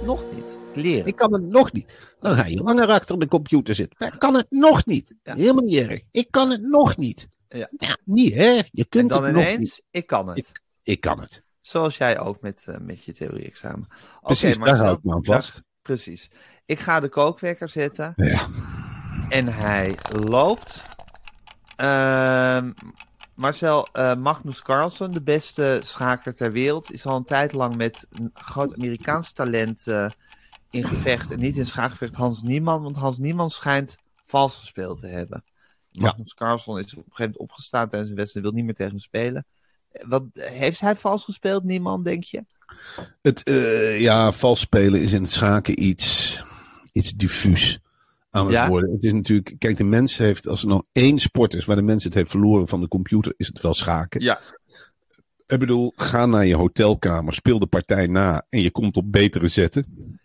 [0.73, 1.05] Leren.
[1.05, 1.99] Ik kan het nog niet.
[2.19, 3.95] Dan ga je langer achter de computer zitten.
[3.99, 5.13] Maar ik kan het nog niet.
[5.23, 5.35] Ja.
[5.35, 6.01] Helemaal niet erg.
[6.11, 7.27] Ik kan het nog niet.
[7.49, 7.69] Ja.
[8.05, 8.49] niet hè.
[8.49, 9.83] Je en kunt dan het nog niet.
[9.91, 10.51] ik kan het.
[10.83, 11.43] Ik kan het.
[11.59, 13.87] Zoals jij ook met, eh, met je theorie-examen.
[14.21, 15.53] Precies, daar Marcel, hou ik me aan vast.
[15.53, 16.29] daar- precies.
[16.65, 18.13] Ik ga de kookwekker zetten.
[18.15, 18.47] Ja.
[19.29, 19.95] En hij
[20.27, 20.81] loopt.
[21.75, 22.71] Ehm,
[23.35, 28.05] Marcel, eh, Magnus Carlsen, de beste schaker ter wereld, is al een tijd lang met
[28.09, 30.09] een groot Amerikaans talent eh,
[30.71, 31.31] in gevecht.
[31.31, 35.43] En niet in schaakgevecht Hans Niemann, want Hans Niemann schijnt vals gespeeld te hebben.
[35.91, 38.75] Magnus Carlsen is op een gegeven moment opgestaan tijdens een wedstrijd en wil niet meer
[38.75, 39.45] tegen hem spelen.
[39.91, 42.45] Wat, heeft hij vals gespeeld, Niemann, denk je?
[43.21, 46.43] Het, eh, ja, vals spelen is in het schaken iets,
[46.91, 47.79] iets diffuus
[48.29, 48.67] aan het Ja?
[48.67, 48.91] worden.
[48.91, 51.81] Het is natuurlijk, kijk, de mens heeft, als er nou één sport is waar de
[51.81, 54.21] mens het heeft verloren van de computer, is het wel schaken.
[54.21, 54.39] Ja.
[55.47, 59.47] Ik bedoel, ga naar je hotelkamer, speel de partij na en je komt op betere
[59.47, 60.19] zetten.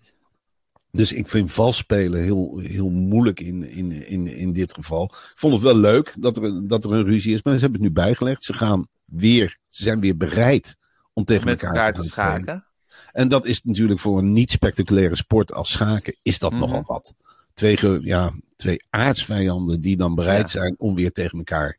[0.97, 5.05] Dus ik vind vals spelen heel, heel moeilijk in, in, in, in dit geval.
[5.05, 7.81] Ik vond het wel leuk dat er, dat er een ruzie is, maar ze hebben
[7.81, 8.45] het nu bijgelegd.
[8.45, 10.77] Ze gaan weer, ze zijn weer bereid
[11.13, 12.45] om tegen elkaar, elkaar te te gaan spelen.
[12.47, 12.65] schaken.
[13.13, 16.61] En dat is natuurlijk voor een niet spectaculaire sport als schaken, is dat Mhm.
[16.61, 17.15] nogal wat.
[17.55, 20.59] Twee, ja, twee aardsvijanden die dan bereid Ja.
[20.61, 21.79] zijn om weer tegen elkaar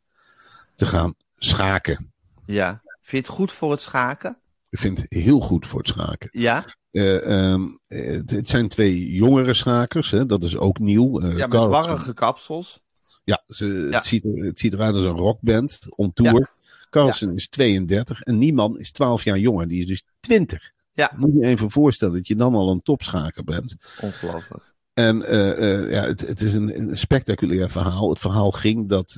[0.74, 2.12] te gaan schaken.
[2.46, 2.80] Ja.
[3.02, 4.36] Vind je het goed voor het schaken?
[4.70, 6.28] Ik vind het heel goed voor het schaken.
[6.32, 6.64] Ja.
[6.90, 10.26] Eh, ehm, eh, het, het zijn twee jongere schakers, hè?
[10.26, 11.20] dat is ook nieuw.
[11.20, 12.80] Eh, Ja, met warrige kapsels.
[13.24, 13.96] Ja, ze, Ja.
[13.96, 16.56] Het, ziet er, het ziet eruit als een rockband on tour.
[16.90, 19.68] Carlsen is 32 en Nieman is 12 jaar jonger.
[19.68, 20.72] Die is dus 20.
[20.92, 21.12] Ja.
[21.16, 23.76] Moet je even voorstellen dat je dan al een topschaker bent.
[24.00, 24.74] Ongelooflijk.
[24.94, 28.08] En eh, ja, het, het is een, een spectaculair verhaal.
[28.08, 29.16] Het verhaal ging dat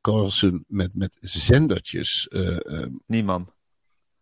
[0.00, 2.86] Carlsen met, met zendertjes, eh,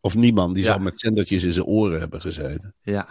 [0.02, 0.14] Niemand.
[0.14, 0.72] of Nieman, die Ja.
[0.72, 2.74] zal met zendertjes in zijn oren hebben gezeten.
[2.82, 3.06] Ja,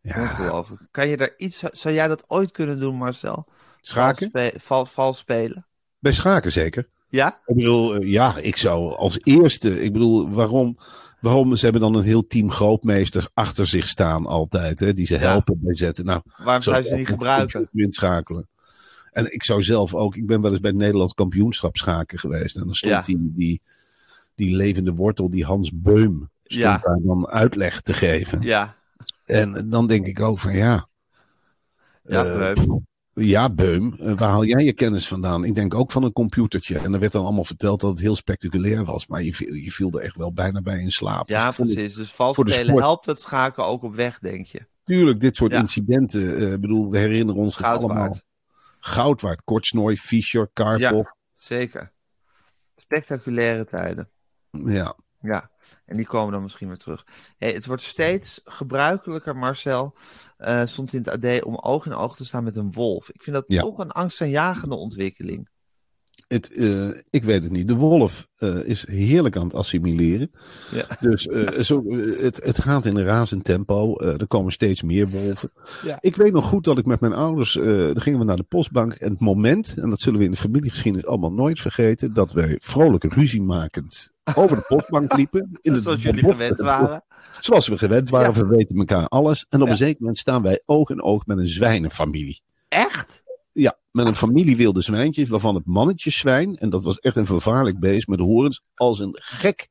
[0.00, 0.80] Ja, ongelooflijk.
[0.90, 1.58] Kan je daar iets...
[1.58, 3.44] Zou jij dat ooit kunnen doen, Marcel?
[3.80, 4.30] schaken?
[4.32, 5.66] Vals, spe- val- vals spelen?
[5.98, 6.88] Bij schaken zeker.
[7.08, 7.40] Ja?
[7.46, 9.80] Ik bedoel, eh, ja, ik zou als eerste.
[9.82, 10.78] Ik bedoel, waarom?
[11.20, 11.56] Waarom?
[11.56, 14.80] Ze hebben dan een heel team grootmeesters achter zich staan altijd.
[14.80, 15.20] Hè, die ze Ja.
[15.20, 16.04] helpen bij zetten.
[16.04, 17.68] Nou, Waarom zou je ze niet gebruiken?
[17.72, 18.48] inschakelen.
[19.12, 20.16] En ik zou zelf ook.
[20.16, 22.56] Ik ben wel eens bij het Nederlands kampioenschap schaken geweest.
[22.56, 23.00] En dan stond Ja.
[23.00, 23.60] die, die,
[24.34, 26.30] die levende wortel, die Hans Beum.
[26.42, 26.78] Stond Ja.
[26.78, 28.40] daar dan uitleg te geven.
[28.40, 28.76] Ja.
[29.24, 30.88] En dan denk ik ook van ja.
[32.04, 32.64] Ja, eh,
[33.14, 35.44] ja, Beum, eh, waar haal jij je kennis vandaan?
[35.44, 36.78] Ik denk ook van een computertje.
[36.78, 39.06] En er werd dan allemaal verteld dat het heel spectaculair was.
[39.06, 41.28] Maar je viel, je viel er echt wel bijna bij in slaap.
[41.28, 41.94] Ja, Dus ik precies.
[41.94, 44.66] Dus vals spelen helpt het schaken ook op weg, denk je.
[44.84, 45.58] Tuurlijk, dit soort Ja.
[45.58, 46.36] incidenten.
[46.36, 47.96] eh, Ik bedoel, we herinneren ons Goud allemaal.
[47.96, 48.24] waard.
[48.78, 49.42] Goud waard.
[49.44, 51.08] Kortsnooi, Fischer, Karpov.
[51.32, 51.92] Zeker.
[52.76, 54.08] Spectaculaire tijden.
[54.64, 54.96] Ja.
[55.18, 55.50] Ja,
[55.86, 57.06] en die komen dan misschien weer terug.
[57.38, 59.94] Hey, het wordt steeds gebruikelijker, Marcel,
[60.36, 63.10] eh, stond in het AD, om oog in oog te staan met een wolf.
[63.10, 63.60] Ik vind dat Ja.
[63.60, 65.50] toch een angstaanjagende ontwikkeling.
[66.28, 67.68] Het, eh, ik weet het niet.
[67.68, 70.30] De wolf eh, is heerlijk aan het assimileren.
[70.70, 70.86] Ja.
[71.00, 71.22] Dus
[71.68, 73.98] zo, het, het gaat in een razend tempo.
[73.98, 75.52] Er komen steeds meer wolven.
[75.82, 75.98] Ja.
[76.00, 78.92] Ik weet nog goed dat ik met mijn ouders, dan gingen we naar de postbank.
[78.92, 82.56] En het moment, en dat zullen we in de familiegeschiedenis allemaal nooit vergeten, dat wij
[82.62, 85.58] vrolijk ruziemakend over de postbank liepen.
[85.60, 87.04] In het Zoals jullie gewend waren.
[87.40, 88.40] Zoals we gewend waren, Ja.
[88.40, 89.46] we weten elkaar alles.
[89.48, 89.72] En op Ja.
[89.72, 92.42] een zeker moment staan wij oog in oog met een zwijnenfamilie.
[92.68, 93.22] Echt?
[93.52, 97.78] Ja, met een familie wilde zwijntjes, waarvan het mannetjeszwijn, en dat was echt een vervaarlijk
[97.78, 99.68] beest met horens, als een gek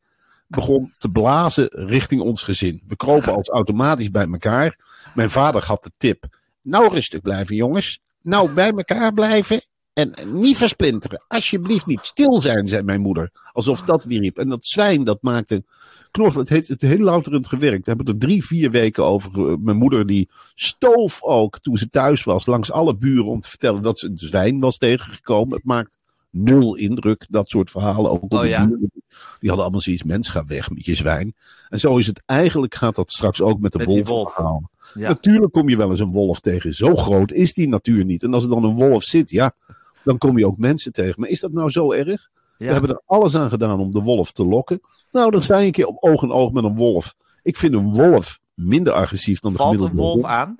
[0.47, 2.83] begon te blazen richting ons gezin.
[2.87, 4.79] We kropen als automatisch bij elkaar.
[5.15, 6.25] Mijn vader had de tip,
[6.61, 9.61] nou rustig blijven jongens, nou bij elkaar blijven
[9.93, 11.23] en niet versplinteren.
[11.27, 14.37] Alsjeblieft niet stil zijn, zei mijn moeder, alsof dat weer riep.
[14.37, 15.63] En dat zwijn, dat maakte
[16.11, 16.39] knorren.
[16.39, 17.85] Het heeft het heel louterend gewerkt.
[17.85, 19.49] We hebben er drie, vier weken over.
[19.51, 23.49] eh, Mijn moeder die stoof ook toen ze thuis was langs alle buren om te
[23.49, 25.55] vertellen dat ze een zwijn was tegengekomen.
[25.55, 25.99] Het maakt
[26.29, 28.11] nul indruk, dat soort verhalen.
[28.11, 28.65] Ook op Oh de ja?
[28.65, 28.91] buren.
[29.39, 31.35] Die hadden allemaal zoiets, mens ga weg met je zwijn.
[31.69, 34.07] En zo is het eigenlijk, gaat dat straks ook met de Met die wolf.
[34.07, 34.33] wolf.
[34.33, 34.69] verhaal.
[34.93, 35.07] Ja.
[35.07, 36.73] Natuurlijk kom je wel eens een wolf tegen.
[36.75, 38.23] Zo groot is die natuur niet.
[38.23, 39.53] En als er dan een wolf zit, ja,
[40.03, 41.15] dan kom je ook mensen tegen.
[41.17, 42.29] Maar is dat nou zo erg?
[42.57, 44.81] We hebben er alles aan gedaan om de wolf te lokken.
[45.11, 47.15] Nou, dan sta je een keer op oog in oog met een wolf.
[47.43, 50.57] Ik vind een wolf minder agressief dan de Valt een gemiddelde wolf aan?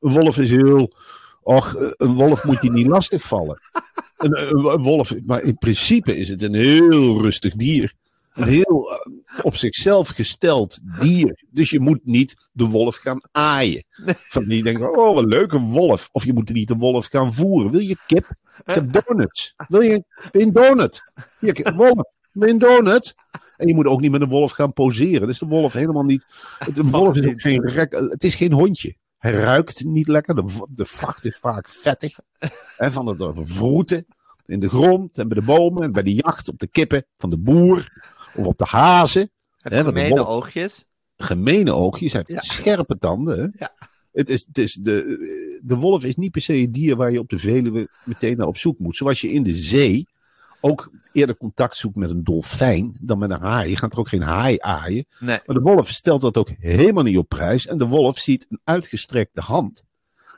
[0.00, 0.94] Een wolf is heel.
[1.42, 3.60] Och, een wolf moet je niet lastig vallen.
[4.16, 7.94] Een wolf, maar in principe is het een heel rustig dier.
[8.40, 11.44] Een heel eh, op zichzelf gesteld dier.
[11.50, 13.84] Dus je moet niet de wolf gaan aaien.
[14.28, 16.08] Van die denken, oh wat leuk, een wolf.
[16.12, 17.70] Of je moet niet de wolf gaan voeren.
[17.70, 18.30] Wil je kip?
[18.66, 19.54] Ik heb donuts.
[19.68, 21.02] Wil je een donut?
[21.38, 22.02] Hier, wolf.
[22.32, 23.14] Een donut?
[23.56, 25.26] En je moet ook niet met een wolf gaan poseren.
[25.26, 26.26] Dus de wolf helemaal niet.
[26.58, 28.96] Het, een wolf is ook geen rek, het is geen hondje.
[29.18, 30.34] Hij ruikt niet lekker.
[30.34, 32.18] De, de vacht is vaak vettig.
[32.76, 34.06] Hè, van het vroeten
[34.46, 37.30] in de grond en bij de bomen en bij de jacht op de kippen van
[37.30, 39.30] de boer of op de hazen.
[39.60, 40.84] Hè, de gemene wolf- oogjes?
[41.16, 42.52] Gemene oogjes, hij heeft Ja.
[42.52, 43.38] scherpe tanden.
[43.38, 43.46] Hè?
[43.58, 43.72] Ja.
[44.12, 47.18] Het is, het is de, de wolf is niet per se een dier waar je
[47.18, 48.96] op de Veluwe meteen naar op zoek moet.
[48.96, 50.06] Zoals je in de zee
[50.60, 53.70] ook eerder contact zoekt met een dolfijn dan met een haai.
[53.70, 55.06] Je gaat er ook geen haai aaien.
[55.18, 55.38] Nee.
[55.46, 57.66] Maar de wolf stelt dat ook helemaal niet op prijs.
[57.66, 59.82] En de wolf ziet een uitgestrekte hand.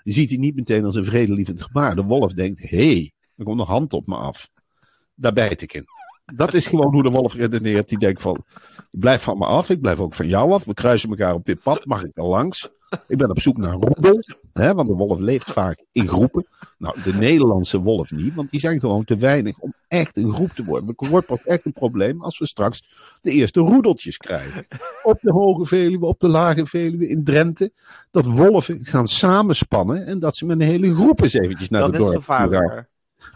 [0.02, 1.94] Je ziet die niet meteen als een vredelievend gebaar.
[1.94, 4.50] De wolf denkt, hé, hey, er komt een hand op me af.
[5.14, 5.84] Daar bijt ik in.
[6.24, 7.88] Dat is gewoon hoe de wolf redeneert.
[7.88, 8.44] Die denkt van,
[8.90, 9.70] blijf van me af.
[9.70, 10.64] Ik blijf ook van jou af.
[10.64, 11.84] We kruisen elkaar op dit pad.
[11.84, 12.70] Mag ik er langs?
[13.08, 14.22] Ik ben op zoek naar een roedel.
[14.52, 16.46] Hè, want de wolf leeft vaak in groepen.
[16.78, 18.34] Nou, de Nederlandse wolf niet.
[18.34, 20.94] Want die zijn gewoon te weinig om echt een groep te worden.
[20.96, 22.84] Het wordt pas echt een probleem als we straks
[23.20, 24.66] de eerste roedeltjes krijgen.
[25.02, 27.72] Op de Hoge Veluwe, op de Lage Veluwe, in Drenthe.
[28.10, 30.06] Dat wolven gaan samenspannen.
[30.06, 32.86] En dat ze met een hele groep eens eventjes naar Dat de dorp gaan.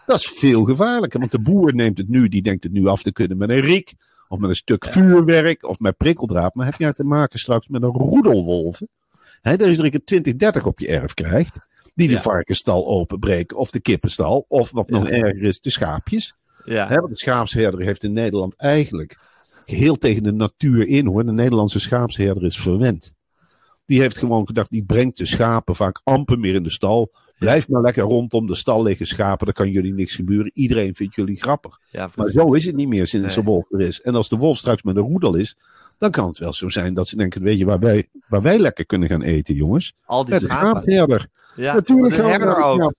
[0.07, 3.03] Dat is veel gevaarlijker, want de boer neemt het nu, die denkt het nu af
[3.03, 3.95] te kunnen met een riek,
[4.28, 6.55] of met een stuk vuurwerk, of met prikkeldraad.
[6.55, 8.89] Maar heb je te maken straks met een roedelwolven,
[9.41, 11.59] hè, dat je er een keer 20, 30 op je erf krijgt,
[11.95, 12.20] die de Ja.
[12.20, 16.34] varkenstal openbreken, of de kippenstal, of wat nog erger is, de schaapjes.
[16.64, 16.89] Ja.
[16.89, 19.18] Hè, want de schaapsherder heeft in Nederland eigenlijk
[19.64, 21.24] geheel tegen de natuur in hoor.
[21.24, 23.14] De Nederlandse schaapsherder is verwend.
[23.87, 27.12] Die heeft gewoon gedacht, die brengt de schapen vaak amper meer in de stal.
[27.39, 30.51] Blijf maar lekker rondom de stal liggen schapen, dan kan jullie niks gebeuren.
[30.55, 31.80] Iedereen vindt jullie grappig.
[31.91, 33.45] Ja, Maar zo is het niet meer sinds Nee.
[33.45, 34.01] de wolf er is.
[34.01, 35.57] En als de wolf straks met een roedel is,
[35.99, 38.59] dan kan het wel zo zijn dat ze denken, weet je waar wij, waar wij
[38.59, 39.93] lekker kunnen gaan eten, jongens?
[40.05, 41.26] Al die schaapherder.
[41.57, 42.80] Ja, Natuurlijk gaan we naar ook.
[42.80, 42.95] schaap.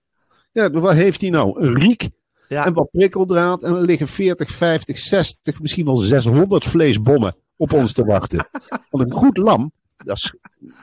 [0.52, 1.60] Ja, wat heeft hij nou?
[1.62, 2.08] Een riek
[2.48, 2.66] Ja.
[2.66, 3.62] en wat prikkeldraad.
[3.62, 8.48] En er liggen 40, 50, 60, misschien wel 600 vleesbommen op ons te wachten.
[8.90, 10.34] Want een goed lam, dat is,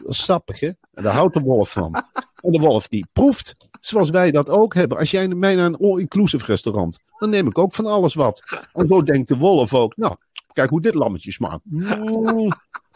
[0.02, 0.68] dat is sappig, hè?
[0.94, 2.04] En daar houdt de wolf van.
[2.46, 4.98] En de wolf die proeft, zoals wij dat ook hebben.
[4.98, 8.44] Als jij mij naar een all-inclusive restaurant, dan neem ik ook van alles wat.
[8.74, 10.16] En zo denkt de wolf ook, nou,
[10.54, 11.62] kijk hoe dit lammetje smaakt.
[11.64, 12.52] Mm,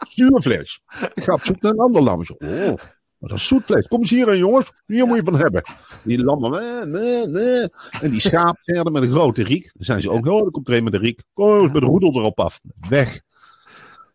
[0.08, 0.80] zuur vlees.
[1.14, 2.34] Ik ga op zoek naar een ander lammetje.
[2.38, 2.74] Oh,
[3.18, 3.86] maar dat is zoet vlees.
[3.86, 4.72] Kom eens hier aan, jongens.
[4.86, 5.62] Hier moet je van hebben.
[6.02, 7.68] Die lammen, nee, nee, nee.
[8.00, 9.70] En die schaapherden met een grote riek.
[9.74, 11.22] Dan zijn ze ook, oh, er komt er een met een riek.
[11.32, 12.60] Kom eens met de roedel erop af.
[12.88, 13.20] Weg.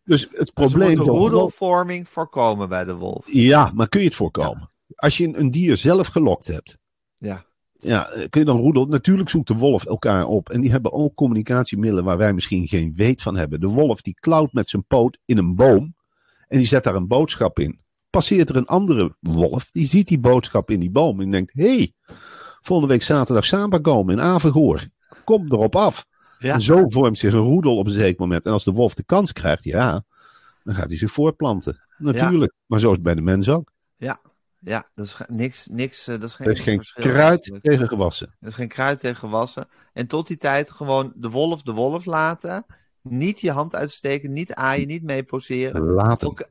[0.03, 0.95] Dus het Ze probleem...
[0.95, 3.25] zal- roedelvorming voorkomen bij de wolf.
[3.31, 4.69] Ja, maar kun je het voorkomen?
[4.95, 6.77] Als je een, dier zelf gelokt hebt.
[7.17, 7.45] Ja.
[7.79, 8.85] Ja, eh, kun je dan roedel?
[8.85, 10.49] Natuurlijk zoekt de wolf elkaar op.
[10.49, 13.59] En die hebben ook communicatiemiddelen waar wij misschien geen weet van hebben.
[13.59, 15.95] De wolf die klauwt met zijn poot in een boom.
[16.47, 17.79] En die zet daar een boodschap in.
[18.09, 19.69] Passeert er een andere wolf.
[19.71, 21.21] Die ziet die boodschap in die boom.
[21.21, 21.93] En denkt, hé, hey,
[22.61, 24.87] volgende week zaterdag Samba komen in Avergoor.
[25.23, 26.05] Kom erop af.
[26.39, 26.53] Ja.
[26.53, 28.45] En zo vormt zich een roedel op een zeker moment.
[28.45, 30.05] En als de wolf de kans krijgt, ja,
[30.63, 31.79] dan gaat hij zich voortplanten.
[31.97, 32.53] Natuurlijk.
[32.65, 33.71] Maar zo is het bij de mens ook.
[33.97, 34.19] Ja,
[34.95, 38.35] dat is niks, niks, eh, dat is geen, is geen kruid tegen gewassen.
[38.39, 39.67] Er is geen kruid tegen gewassen.
[39.93, 42.65] En tot die tijd gewoon de wolf de wolf laten.
[43.01, 45.97] Niet je hand uitsteken, niet aaien, niet mee poseren.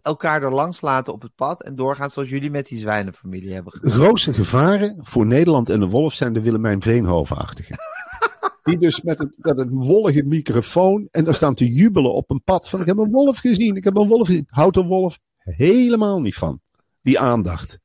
[0.03, 3.73] Elkaar er langs laten op het pad en doorgaan zoals jullie met die zwijnenfamilie hebben
[3.73, 3.93] De gedaan.
[3.93, 7.77] grootste gevaren voor Nederland en de wolf zijn de Willemijn Veenhoven-achtigen.
[8.63, 12.43] Die dus met een, met een wollige microfoon en daar staan te jubelen op een
[12.43, 14.45] pad van ik heb een wolf gezien, ik heb een wolf gezien.
[14.49, 16.61] Houdt een wolf helemaal niet van.
[17.03, 17.79] Die aandacht.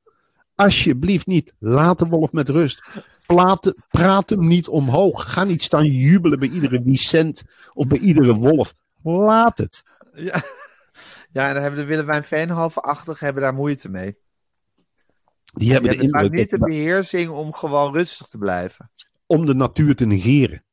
[0.60, 1.53] Alsjeblieft niet.
[1.60, 2.84] Laat de wolf met rust.
[3.26, 5.34] Praat, praat hem niet omhoog.
[5.34, 7.43] Ga niet staan jubelen bij iedere Vicent
[7.74, 8.74] of bij iedere wolf.
[9.03, 9.84] Laat het.
[10.14, 10.41] Ja.
[11.32, 14.18] ja, en dan hebben de Willemijn Veenhoven-achtigen hebben daar moeite mee.
[15.53, 18.91] Die hebben hebt de vaak indruk niet de beheersing om gewoon rustig te blijven.
[19.26, 20.64] om de natuur te negeren.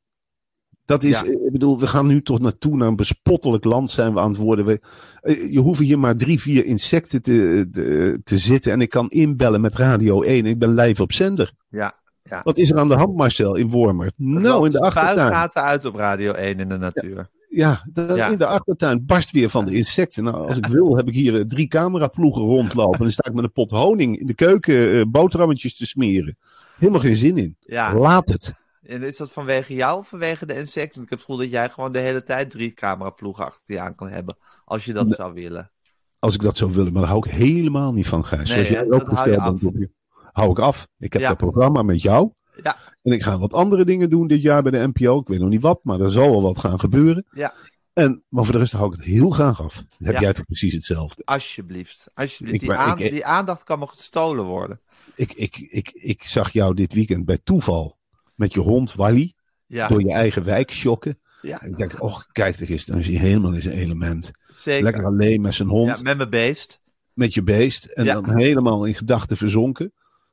[0.87, 1.24] Dat is, Ja.
[1.24, 4.39] ik bedoel, we gaan nu toch naartoe naar een bespottelijk land zijn we aan het
[4.39, 4.64] worden.
[4.64, 4.80] We,
[5.20, 9.09] eh, je hoeft hier maar drie, vier insecten te, te, te zitten en ik kan
[9.09, 11.53] inbellen met Radio 1 ik ben live op zender.
[11.68, 12.41] Ja, ja.
[12.45, 14.12] Wat is er aan de hand Marcel in Wormer?
[14.16, 15.16] Nou, in de achtertuin.
[15.16, 17.28] Spuigaten uit op Radio 1 in de natuur.
[17.49, 17.82] Ja,
[18.30, 20.24] in de achtertuin barst weer van de insecten.
[20.24, 23.34] Nou, als ik wil heb ik hier eh, drie cameraploegen rondlopen en dan sta ik
[23.34, 26.37] met een pot honing in de keuken eh, boterhammetjes te smeren.
[26.78, 27.57] Helemaal geen zin in.
[27.95, 28.55] Laat het.
[28.87, 30.95] En is dat vanwege jou of vanwege de insecten?
[30.95, 33.80] Want ik heb het gevoel dat jij gewoon de hele tijd drie cameraploegen achter je
[33.80, 34.37] aan kan hebben.
[34.64, 35.70] Als je dat zou willen.
[36.18, 38.39] Als ik dat zou willen, maar daar hou ik helemaal niet van, Gijs.
[38.55, 39.91] Nee, Zoals jij ook hou gesteld je.
[40.32, 40.89] Hou ik af.
[40.99, 41.28] Ik heb Ja.
[41.28, 42.30] dat programma met jou.
[42.62, 42.76] Ja.
[43.03, 45.18] En ik ga wat andere dingen doen dit jaar bij de NPO.
[45.20, 47.26] Ik weet nog niet wat, maar er zal wel wat gaan gebeuren.
[47.30, 47.55] Ja.
[47.93, 49.74] En, maar voor de rest hou ik het heel graag af.
[49.74, 50.20] Dan heb Ja.
[50.20, 51.22] jij toch precies hetzelfde.
[51.24, 52.07] Alsjeblieft.
[52.14, 52.55] Alsjeblieft.
[52.55, 54.80] Ik Die, ben- aan- ik- die aandacht kan me gestolen worden.
[55.14, 57.95] Ik, ik, ik, ik zag jou dit weekend bij toeval
[58.37, 59.34] met je hond Wally
[59.66, 61.18] Ja, door je eigen wijk shocken.
[61.43, 64.30] ja ik denk, oh, kijk eens, dan is hij helemaal in zijn element.
[64.53, 64.82] zeker.
[64.82, 66.80] Lekker alleen met zijn hond, Ja, met mijn beest.
[67.12, 67.84] met je beest.
[67.84, 68.20] En Ja.
[68.20, 69.93] dan helemaal in gedachten verzonken.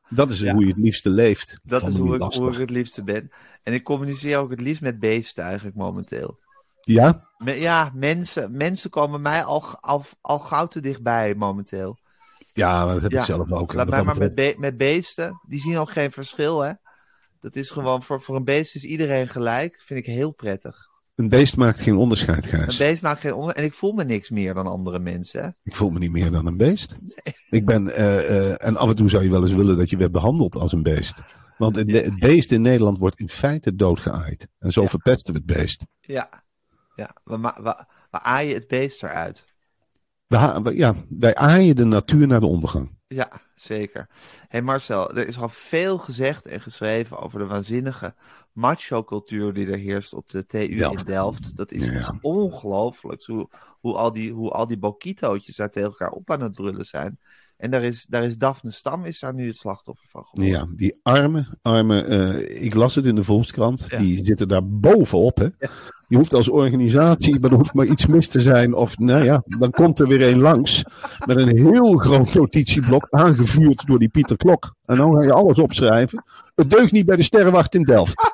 [0.10, 0.54] Dat is Ja.
[0.54, 1.60] hoe je het liefste leeft.
[1.64, 2.43] Dat is hoe ik, lastig.
[2.43, 3.32] hoe ik het liefste ben.
[3.64, 6.39] En ik communiceer ook het liefst met beesten eigenlijk momenteel.
[6.82, 7.28] Ja?
[7.38, 11.97] Me- ja, mensen, mensen komen mij al, al, al gauw te dichtbij momenteel.
[12.54, 13.74] Ja, dat heb ik zelf ook.
[13.74, 15.39] Laat mij maar met, be- met beesten.
[15.47, 16.72] Die zien ook geen verschil, hè.
[17.44, 19.82] Dat is gewoon, voor, voor een beest is iedereen gelijk.
[19.86, 20.89] Vind ik heel prettig.
[21.16, 22.78] Een beest maakt geen onderscheid, Een Gijs.
[22.78, 23.34] beest maakt geen.
[23.52, 25.58] En ik voel me niks meer dan andere mensen.
[25.64, 26.96] Ik voel me niet meer dan een beest.
[27.50, 28.18] Ik ben, eh,
[28.52, 30.72] eh, en af en toe zou je wel eens willen dat je werd behandeld als
[30.72, 31.22] een beest.
[31.58, 34.48] Want het, het beest in Nederland wordt in feite doodgeaaid.
[34.60, 34.88] En zo Ja.
[34.88, 35.86] verpesten we het beest.
[36.02, 36.30] Ja.
[36.96, 39.46] Ja, we, we, we aaien het beest eruit.
[40.28, 42.98] We- ja, wij aaien de natuur naar de ondergang.
[43.14, 44.07] Ja, zeker.
[44.47, 48.14] hey Marcel, er is al veel gezegd en geschreven over de waanzinnige
[48.51, 51.55] macho-cultuur die er heerst op de TU in Delft.
[51.57, 51.93] Dat is Ja.
[51.97, 53.49] iets ongelooflijks hoe,
[53.80, 57.18] hoe, al die, hoe al die bokitootjes daar tegen elkaar op aan het brullen zijn.
[57.64, 60.57] En daar is, daar is Daphne Stam is daar nu het slachtoffer van geworden.
[60.57, 63.97] Ja, die arme, arme, eh, ik las het in de Volkskrant, Ja.
[63.97, 65.38] die zitten daar bovenop.
[65.38, 65.47] Hè?
[66.07, 68.74] Je hoeft als organisatie, maar er hoeft maar iets mis te zijn.
[68.74, 70.84] Of nou ja, dan komt er weer een langs
[71.26, 74.76] met een heel groot notitieblok, aangevuurd door die Pieter Klok.
[74.86, 76.24] En dan ga je alles opschrijven.
[76.55, 78.32] Het deugt niet bij de Sterrenwacht in Delft.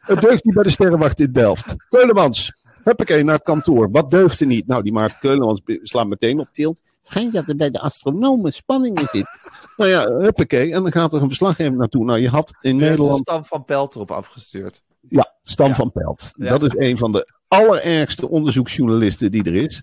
[0.00, 1.74] Het deugt niet bij de Sterrenwacht in Delft.
[1.88, 2.54] Keulemans,
[2.84, 3.90] huppakee, naar het kantoor.
[3.90, 4.66] Wat deugt er niet?
[4.66, 6.80] Nou, die Maarten Keulemans slaat meteen op tilt.
[7.06, 9.26] Schijnt dat er bij de astronomen spanning in zit.
[9.76, 10.72] nou ja, huppakee.
[10.74, 12.04] En dan gaat er een verslaggever naartoe.
[12.04, 13.18] Nou, je had in Je Nederland...
[13.18, 14.82] Stam van Pelt erop afgestuurd.
[15.08, 15.74] Ja, Stam Ja.
[15.74, 16.30] van Pelt.
[16.36, 16.58] Ja.
[16.58, 19.82] Dat is een van de allerergste onderzoeksjournalisten die er is.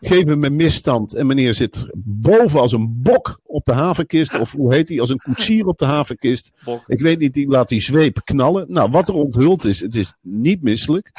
[0.00, 4.38] Geef hem een misstand en meneer zit boven als een bok op de havenkist.
[4.40, 5.00] Of hoe heet hij?
[5.00, 6.50] Als een koetsier op de havenkist.
[6.64, 6.82] Bok.
[6.86, 8.66] Ik weet niet, die laat die zweep knallen.
[8.68, 11.12] Nou, wat er onthuld is, het is niet misselijk.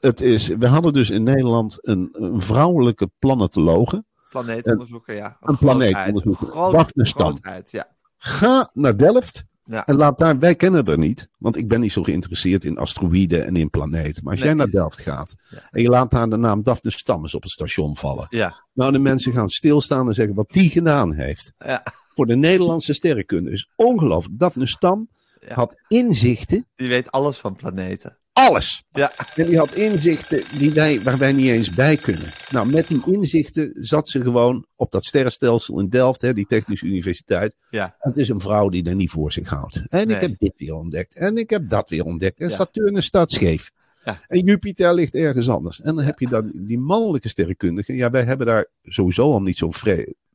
[0.00, 4.04] Het is, we hadden dus in Nederland een, een vrouwelijke planetologe.
[4.42, 5.36] Planeetonderzoeker, ja.
[5.40, 6.46] Een planeetonderzoeker.
[6.46, 7.36] Groot- Daphne Stam.
[7.70, 7.86] ja.
[8.16, 9.86] Ga naar Delft Ja.
[9.86, 13.44] en laat daar, wij kennen er niet, want ik ben niet zo geïnteresseerd in asteroïden
[13.46, 14.22] en in planeten.
[14.24, 14.48] Maar als Nee.
[14.48, 15.58] jij naar Delft gaat Ja.
[15.70, 18.26] en je laat daar de naam Daphne Stam eens op het station vallen.
[18.30, 18.64] Ja.
[18.72, 21.52] Nou, de mensen gaan stilstaan en zeggen wat die gedaan heeft.
[21.58, 21.82] Ja.
[22.14, 24.38] Voor de Nederlandse sterrenkunde is ongelooflijk.
[24.38, 25.08] Daphne Stam
[25.48, 28.18] had inzichten, Die weet alles van planeten.
[28.34, 28.84] Alles.
[28.92, 29.12] Ja.
[29.34, 32.28] En die had inzichten die wij, waar wij niet eens bij kunnen.
[32.50, 36.86] Nou, met die inzichten zat ze gewoon op dat sterrenstelsel in Delft, hè, die Technische
[36.86, 37.56] Universiteit.
[37.70, 37.94] Ja.
[37.98, 39.82] Het is een vrouw die er niet voor zich houdt.
[39.88, 40.16] En Nee.
[40.16, 41.16] ik heb dit weer ontdekt.
[41.16, 42.40] En ik heb dat weer ontdekt.
[42.40, 42.54] En Ja.
[42.54, 43.70] Saturnus staat scheef.
[44.04, 44.20] Ja.
[44.26, 45.80] En Jupiter ligt ergens anders.
[45.80, 47.94] En dan heb je dan die mannelijke sterrenkundigen.
[47.94, 49.72] Ja, wij hebben daar sowieso al niet zo'n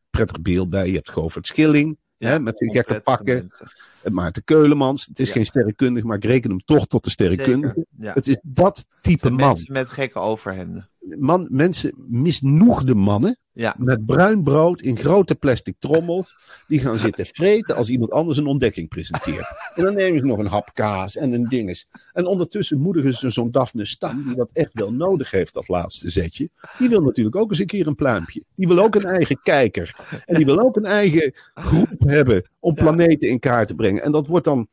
[0.10, 0.88] prettig beeld bij.
[0.88, 1.98] Je hebt Govert Schilling.
[2.28, 3.36] Hè, met gekke pakken.
[3.36, 3.72] mensen.
[4.04, 5.06] En Maarten Keulemans.
[5.06, 7.86] Het is geen sterrenkundige, maar ik reken hem toch tot de sterrenkundige.
[8.00, 9.48] Het is dat type man.
[9.48, 10.90] Mensen met gekke overhemden.
[11.18, 11.48] Man.
[11.50, 13.38] Mensen, misnoegde mannen.
[13.54, 13.76] Ja.
[13.78, 16.36] Met bruin brood in grote plastic trommels.
[16.68, 19.48] Die gaan zitten vreten als iemand anders een ontdekking presenteert.
[19.76, 21.88] En dan nemen ze nog een hap kaas en een dinges.
[22.14, 26.10] En ondertussen moedigen ze zo'n Daphne Stam, die dat echt wel nodig heeft, dat laatste
[26.10, 26.50] zetje.
[26.78, 28.44] Die wil natuurlijk ook eens een keer een pluimpje.
[28.56, 29.96] Die wil ook een eigen kijker.
[30.26, 34.04] En die wil ook een eigen groep hebben om planeten in kaart te brengen.
[34.04, 34.68] En dat wordt dan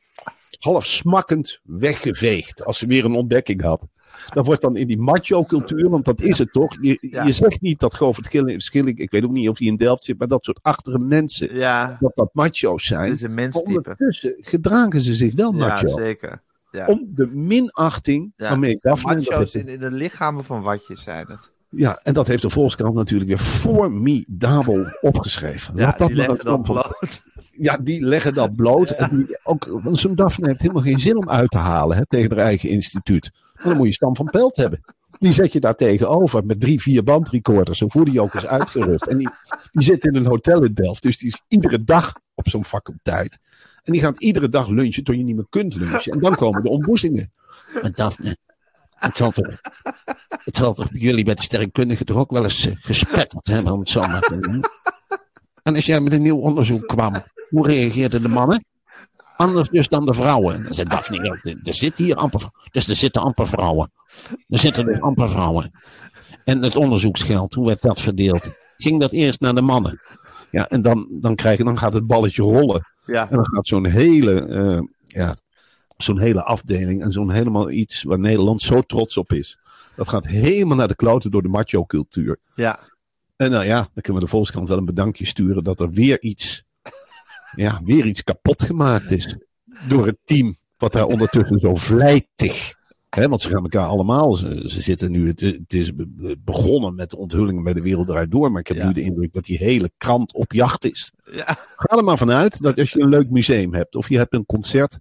[0.59, 3.87] half smakkend weggeveegd als ze weer een ontdekking had.
[4.33, 6.77] Dat wordt dan in die macho-cultuur, want dat is het toch.
[6.81, 7.25] Je, Ja.
[7.25, 8.27] je zegt niet dat Govert
[8.57, 11.55] Schilling, ik weet ook niet of hij in Delft zit, maar dat soort achtere mensen,
[11.55, 13.11] Ja, dat dat macho's dat zijn.
[13.11, 13.67] is een menstype.
[13.77, 15.97] ondertussen gedragen ze zich wel Ja, macho.
[15.99, 16.41] zeker.
[16.71, 16.87] Ja.
[16.87, 18.49] Om de minachting Ja.
[18.49, 19.15] waarmee Daphne...
[19.17, 21.51] dat Macho's in, in de lichamen van watjes zijn het.
[21.71, 25.77] Ja, en dat heeft de Volkskrant natuurlijk weer formidabel opgeschreven.
[25.77, 27.23] Ja, Laat dat die leggen dat bloot.
[27.51, 28.91] Ja, die leggen dat bloot.
[28.91, 32.07] En die, ook, want zo'n Daphne heeft helemaal geen zin om uit te halen hè,
[32.07, 33.31] tegen haar eigen instituut.
[33.57, 34.81] Maar dan moet je Stam van Pelt hebben.
[35.19, 37.79] Die zet je daar tegenover met drie, vier bandrecorders.
[37.79, 39.07] Zo voel je ook eens uitgerust.
[39.07, 39.29] En die,
[39.73, 41.03] die zit in een hotel in Delft.
[41.03, 43.39] Dus die is iedere dag op zo'n faculteit.
[43.83, 46.13] En die gaat iedere dag lunchen tot je niet meer kunt lunchen.
[46.13, 47.33] En dan komen de ontboezingen.
[47.83, 48.37] Maar Daphne,
[48.95, 49.61] het zal toch,
[50.29, 53.79] het zal toch jullie bij de sterrenkundigen toch ook wel eens eh, gespetterd hebben, om
[53.79, 54.71] het zo maar te noemen.
[55.63, 57.15] En als jij met een nieuw onderzoek kwam,
[57.49, 58.65] hoe reageerden de mannen?
[59.37, 60.63] Anders dus dan de vrouwen.
[60.65, 63.93] Dan zei Daphne, er- zitten hier amper, dus er zitten amper vrouwen.
[64.49, 65.71] Er zitten dus amper vrouwen.
[66.45, 68.51] En het onderzoeksgeld, hoe werd dat verdeeld?
[68.77, 70.01] Ging dat eerst naar de mannen?
[70.51, 72.87] Ja, en dan, dan, krijg je, dan gaat het balletje rollen.
[73.07, 75.37] Ja, En dan gaat zo'n hele, eh, ja,
[75.97, 79.59] zo'n hele afdeling en zo'n helemaal iets waar Nederland zo trots op is.
[79.97, 82.39] Dat gaat helemaal naar de kloten door de macho-cultuur.
[82.55, 82.79] ja.
[83.37, 86.21] En nou ja, dan kunnen we de Volkskrant wel een bedankje sturen dat er weer
[86.23, 86.65] iets,
[87.57, 89.37] ja, weer iets kapot gemaakt is.
[89.89, 92.75] Door het team, wat daar ondertussen zo vlijtig.
[93.11, 96.95] Hè, want ze gaan elkaar allemaal, ze, ze zitten nu, het, het is be- begonnen
[96.95, 98.51] met de onthullingen bij de Wereld Door.
[98.53, 98.87] Maar ik heb Ja.
[98.87, 101.13] nu de indruk dat die hele krant op jacht is.
[101.33, 101.45] ja.
[101.77, 104.47] Ga er maar vanuit dat als je een leuk museum hebt of je hebt een
[104.47, 104.99] concert,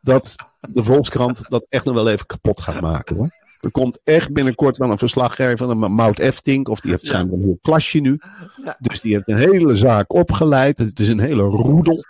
[0.00, 3.30] dat de Volkskrant dat echt nog wel even kapot gaat maken hoor.
[3.60, 7.44] Er komt echt binnenkort wel een verslaggever, een Mout Eftink, of die heeft schijnbaar een
[7.44, 8.20] heel klasje nu.
[8.78, 10.78] Dus die heeft een hele zaak opgeleid.
[10.78, 12.04] Het is een hele roedel.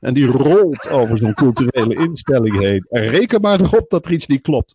[0.00, 2.86] En die rolt over zo'n culturele instelling heen.
[2.90, 4.74] En reken maar erop dat er iets niet klopt.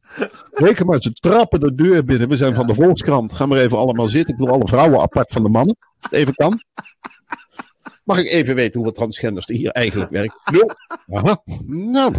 [0.52, 2.30] Reken maar, ze trappen de deur binnen.
[2.30, 3.34] We zijn van de Volkskrant.
[3.34, 4.34] Ga maar even allemaal zitten.
[4.34, 5.78] Ik wil alle vrouwen apart van de mannen.
[5.80, 6.62] Als het even kan.
[8.10, 10.39] Mag ik even weten hoeveel transgenders er hier eigenlijk werken?
[10.51, 10.72] Nul.
[11.18, 11.43] Aha.
[11.66, 12.16] Nou,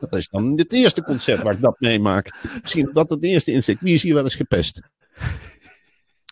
[0.00, 2.30] dat is dan het eerste concert waar ik dat meemaak.
[2.62, 3.80] Misschien dat het eerste inzicht.
[3.80, 4.80] Wie is hier wel eens gepest?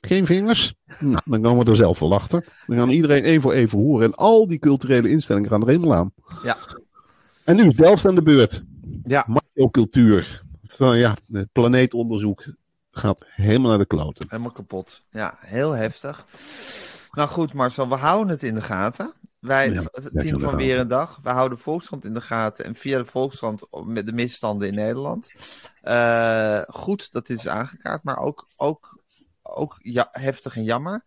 [0.00, 0.74] Geen vingers?
[0.98, 2.44] Nou, dan komen we er zelf wel achter.
[2.66, 4.06] Dan gaan iedereen één voor één horen.
[4.06, 6.12] En al die culturele instellingen gaan er helemaal aan.
[6.42, 6.56] Ja.
[7.44, 8.62] En nu is Delft aan de beurt.
[9.04, 9.24] Ja.
[9.26, 10.42] Macho-cultuur.
[10.66, 12.44] Van, ja, het planeetonderzoek
[12.90, 14.26] gaat helemaal naar de kloten.
[14.28, 15.04] Helemaal kapot.
[15.11, 16.26] Ja, heel heftig.
[17.18, 19.12] Nou goed, Marcel, we houden het in de gaten.
[19.38, 20.56] Wij, Ja, de team van.
[20.56, 22.64] Weer een Dag, we houden de Volkskrant in de gaten.
[22.64, 25.30] En via de Volkskrant met de misstanden in Nederland.
[25.82, 29.00] Eh, goed dat dit is aangekaart, maar ook, ook,
[29.42, 31.04] ook ja, heftig en jammer.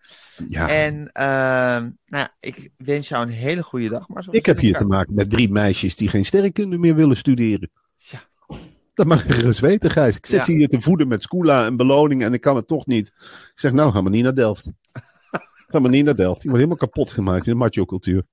[0.47, 0.69] Ja.
[0.69, 4.07] En eh, nou ja, ik wens jou een hele goede dag.
[4.07, 4.35] Marcel.
[4.35, 7.71] Ik heb hier te maken met drie meisjes die geen sterrenkunde meer willen studeren.
[7.95, 8.21] Ja.
[8.93, 10.15] Dat mag je gerust weten, Gijs.
[10.15, 10.43] Ik zit Ja.
[10.45, 13.07] ze hier te voeden met scoola en beloning en ik kan het toch niet.
[13.07, 14.67] Ik zeg, nou gaan we niet naar Delft.
[15.71, 16.41] Ga maar niet naar Delft.
[16.41, 18.23] Die wordt helemaal kapot gemaakt in de macho-cultuur.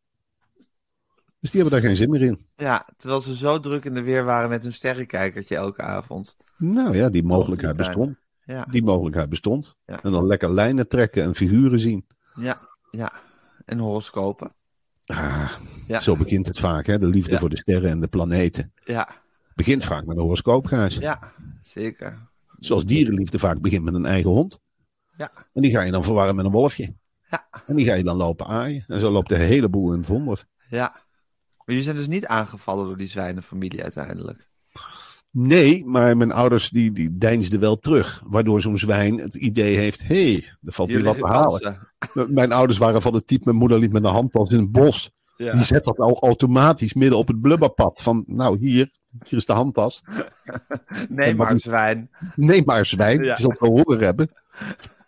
[1.41, 2.47] Dus die hebben daar geen zin meer in.
[2.57, 6.36] Ja, terwijl ze zo druk in de weer waren met hun sterrenkijkertje elke avond.
[6.57, 8.20] Nou ja, die mogelijkheid bestond.
[8.45, 9.76] Ja, Die mogelijkheid bestond.
[9.86, 10.03] Ja.
[10.03, 12.07] En dan lekker lijnen trekken en figuren zien.
[12.34, 12.61] ja,
[12.91, 13.12] ja.
[13.64, 14.53] En horoscopen.
[15.07, 15.53] Ah,
[15.86, 16.99] Ja, Zo begint het vaak, hè?
[16.99, 17.39] De liefde Ja.
[17.39, 18.72] voor de sterren en de planeten.
[18.84, 19.09] ja,
[19.55, 20.97] Begint vaak met een horoscoop, Gijs.
[20.97, 21.32] ja,
[21.62, 22.28] zeker.
[22.59, 24.61] Zoals dierenliefde vaak begint met een eigen hond.
[25.16, 26.95] Ja, En die ga je dan verwarren met een wolfje.
[27.30, 28.84] Ja, En die ga je dan lopen aaien.
[28.86, 30.46] En zo loopt de hele boel in het honderd.
[30.70, 31.06] ja.
[31.68, 34.48] Maar jullie zijn dus niet aangevallen door die zwijnenfamilie uiteindelijk.
[35.30, 38.22] Nee, maar mijn ouders die, die deinsden wel terug.
[38.26, 41.88] Waardoor zo'n zwijn het idee heeft, hé, hey, er valt hier wat te halen.
[42.28, 45.10] Mijn ouders waren van het type, mijn moeder liep met een handtas in het bos.
[45.36, 45.50] Ja.
[45.52, 48.02] Die zet dat al automatisch midden op het blubberpad.
[48.02, 48.90] Van, nou hier,
[49.24, 50.02] hier is de handtas.
[51.08, 52.10] Nee, En wat maar die- zwijn.
[52.34, 53.34] Neem maar zwijn, Ja.
[53.36, 54.30] je zult wel honger hebben.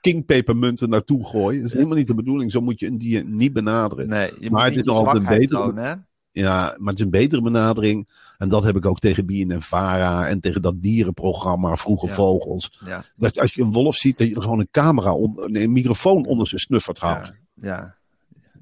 [0.01, 1.61] Kingpepermunten naartoe gooien.
[1.61, 2.51] Dat is helemaal niet de bedoeling.
[2.51, 4.09] Zo moet je een dier niet benaderen.
[4.09, 5.95] Nee, je Maar moet het is je nog altijd een betere- tonen, hè?
[6.33, 8.09] Ja, maar het is een betere benadering.
[8.39, 12.13] En dat heb ik ook tegen Bien en Vara en tegen dat dierenprogramma Vroege Ja.
[12.15, 12.81] Vogels.
[12.85, 15.65] Ja, Dat als je een wolf ziet, dat je er gewoon een camera, on- nee,
[15.65, 17.37] een microfoon onder zijn snuffert houdt.
[17.55, 17.99] ja, ja.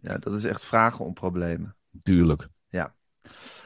[0.03, 1.75] Ja, dat is echt vragen om problemen.
[2.03, 2.49] Tuurlijk.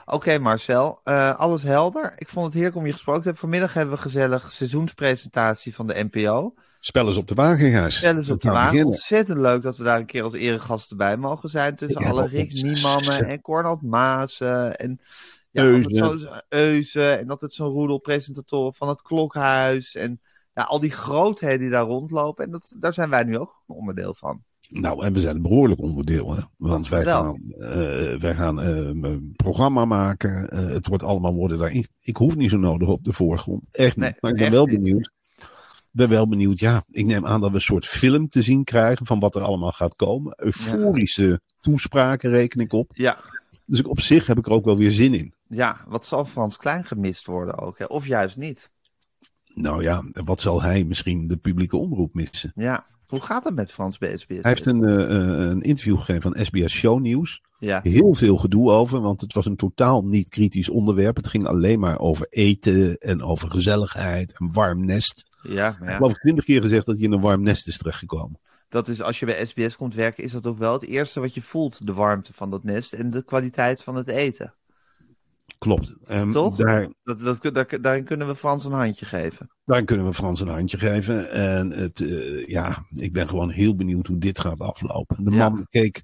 [0.05, 2.13] Oké, Marcel, eh, alles helder.
[2.17, 3.49] Ik vond het heerlijk om je gesproken te hebben.
[3.49, 6.55] Vanmiddag hebben we gezellig seizoenspresentatie van de NPO.
[6.85, 7.97] Spel op de wagen, Gijs.
[7.97, 8.65] Stel eens We op de wagen.
[8.65, 8.87] beginnen.
[8.87, 11.77] Ontzettend leuk dat we daar een keer als eregasten bij mogen zijn.
[11.77, 14.77] Tussen alle Rick Niemannen en Cornald Maassen.
[14.77, 15.01] En
[15.51, 16.17] ja, zo,
[16.49, 17.19] Eusen.
[17.19, 19.95] En altijd zo'n roedel presentatoren van het Klokhuis.
[19.95, 20.21] En
[20.55, 22.45] ja, al die grootheden die daar rondlopen.
[22.45, 24.43] En dat, daar zijn wij nu ook een onderdeel van.
[24.69, 26.35] Nou, en we zijn een behoorlijk onderdeel.
[26.35, 26.43] Hè?
[26.57, 27.23] Want wij Wel.
[27.23, 30.49] gaan, eh, wij gaan eh, een programma maken.
[30.49, 31.73] Eh, het wordt allemaal worden daar.
[31.73, 33.69] Ik, ik hoef niet zo nodig op de voorgrond.
[33.73, 34.05] Echt niet.
[34.05, 35.11] Nee, maar ik ben wel benieuwd.
[35.93, 36.59] Ben wel benieuwd.
[36.59, 39.43] Ja, ik neem aan dat we een soort film te zien krijgen van wat er
[39.43, 40.33] allemaal gaat komen.
[40.45, 42.91] Euforische toespraken reken ik op.
[42.95, 43.19] Ja,
[43.67, 45.35] Dus op zich heb ik er ook wel weer zin in.
[45.49, 47.79] ja, wat zal Frans Klein gemist worden ook.
[47.79, 47.85] Hè?
[47.85, 48.71] Of juist niet.
[49.55, 52.53] Nou ja, wat zal hij misschien de publieke omroep missen?
[52.55, 52.87] Ja.
[53.07, 54.43] Hoe gaat het met Frans bij SBS?
[54.43, 57.41] Hij heeft een, eh, eh, een interview gegeven van SBS Show Nieuws.
[57.59, 61.17] Ja, heel veel gedoe over, want het was een totaal niet kritisch onderwerp.
[61.17, 65.31] Het ging alleen maar over eten en over gezelligheid en warm nest.
[65.43, 65.97] Ja, Ik maar ja.
[65.97, 68.39] geloof ik twintig keer gezegd dat hij in een warm nest is terechtgekomen.
[68.69, 71.35] dat is als je bij SBS komt werken, is dat ook wel het eerste wat
[71.35, 71.87] je voelt.
[71.87, 74.55] De warmte van dat nest en de kwaliteit van het eten.
[75.59, 75.95] Klopt.
[76.05, 76.57] Ehm, Toch?
[76.57, 79.51] Daar, Dat, dat, daar, daarin kunnen we Frans een handje geven.
[79.65, 81.31] daar kunnen we Frans een handje geven.
[81.31, 85.25] En het, eh, ja, ik ben gewoon heel benieuwd hoe dit gaat aflopen.
[85.25, 85.49] De Ja.
[85.49, 86.03] man keek,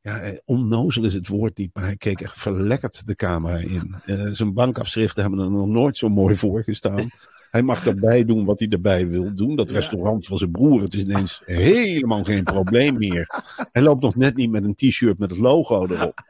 [0.00, 3.94] ja, eh, onnozel is het woord niet, maar hij keek echt verlekkerd de camera in.
[4.04, 7.08] Eh, zijn bankafschriften hebben er nog nooit zo mooi voor gestaan.
[7.56, 9.56] Hij mag erbij doen wat hij erbij wil doen.
[9.56, 13.42] Dat restaurant van zijn broer, het is ineens helemaal geen probleem meer.
[13.72, 16.24] Hij loopt nog net niet met een t-shirt met het logo erop.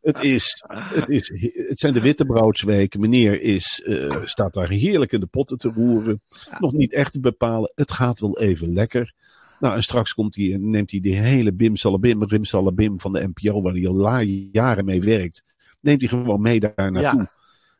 [0.00, 1.28] Het, is, het, is,
[1.68, 3.00] het zijn de wittebroodsweken.
[3.00, 6.22] Meneer is, eh, staat daar heerlijk in de potten te roeren.
[6.58, 7.72] Nog niet echt te bepalen.
[7.74, 9.14] Het gaat wel even lekker.
[9.60, 13.12] Nou, en straks komt hij, en neemt hij die hele bim salabim, rim salabim van
[13.12, 14.20] de NPO, waar hij al
[14.52, 15.44] jaren mee werkt.
[15.80, 17.20] Neemt hij gewoon mee daar naartoe.
[17.20, 17.32] Ja.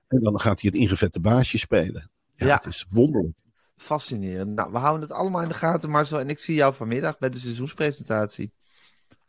[0.09, 2.11] En dan gaat hij het ingevette baasje spelen.
[2.39, 2.55] Ja, Ja.
[2.55, 3.37] het is wonderlijk.
[3.77, 4.55] Fascinerend.
[4.55, 6.21] Nou, we houden het allemaal in de gaten, Marcel.
[6.21, 8.53] En ik zie jou vanmiddag bij de seizoenspresentatie.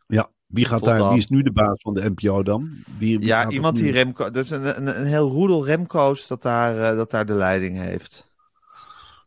[0.06, 1.08] Ja, wie, gaat Tot daar, dan.
[1.08, 2.70] wie is nu de baas van de NPO dan?
[2.98, 4.30] Wie, wie Ja, iemand die Remco...
[4.30, 7.76] Dat is een, een, een heel roedel Remco's dat daar, eh, dat daar de leiding
[7.78, 8.28] heeft.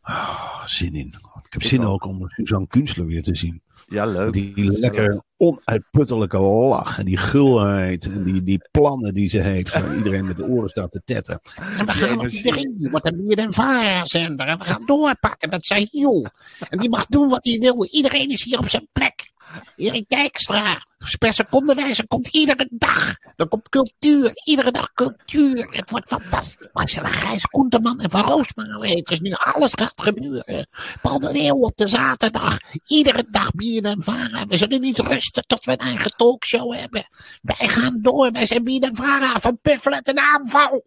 [0.00, 1.06] Ah, zin in.
[1.44, 1.92] Ik heb Ik zin ook.
[1.92, 3.62] ook om Suzanne Kunstler weer te zien.
[3.86, 4.32] Ja, leuk.
[4.32, 9.72] Die lekker onuitputtelijke lach en die gulheid en die, die plannen die ze heeft.
[9.72, 11.40] Waar iedereen met de oren staat te tetten.
[11.78, 12.74] En we gaan op drie.
[12.78, 14.46] Je wordt een en vara-zender.
[14.46, 16.26] En we gaan doorpakken met Sahil.
[16.68, 17.86] En die mag doen wat hij wil.
[17.90, 19.32] Iedereen is hier op zijn plek.
[19.76, 20.86] Erik Dijkstra.
[21.18, 23.14] Per secondewijze komt iedere dag.
[23.36, 24.30] Er komt cultuur.
[24.44, 25.66] Iedere dag cultuur.
[25.70, 26.68] Het wordt fantastisch.
[26.72, 29.04] Marcella Gijs, Koenterman en Van Roosmalen weten.
[29.04, 30.68] Dus nu alles gaat gebeuren.
[31.02, 32.58] Paul de Leeuw op de zaterdag.
[32.86, 34.46] Iedere dag Bien en Vara.
[34.46, 37.06] We zullen niet rusten tot we een eigen talkshow hebben.
[37.42, 38.30] Wij gaan door.
[38.32, 39.38] Wij zijn Bien en Vara.
[39.38, 40.84] Van Pufflet en aanval.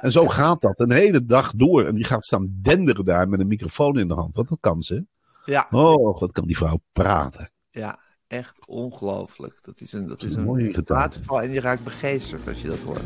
[0.00, 1.84] En zo gaat dat een hele dag door.
[1.86, 4.36] En die gaat staan denderen daar met een microfoon in de hand.
[4.36, 5.04] Want dat kan ze.
[5.44, 7.50] Ja, Oh, wat kan die vrouw praten.
[7.70, 7.98] ja,
[8.28, 9.58] echt ongelooflijk.
[9.62, 10.92] Dat is een, dat is een mooie een gedachte.
[10.92, 13.02] waterval en je raakt begeesterd als je dat hoort.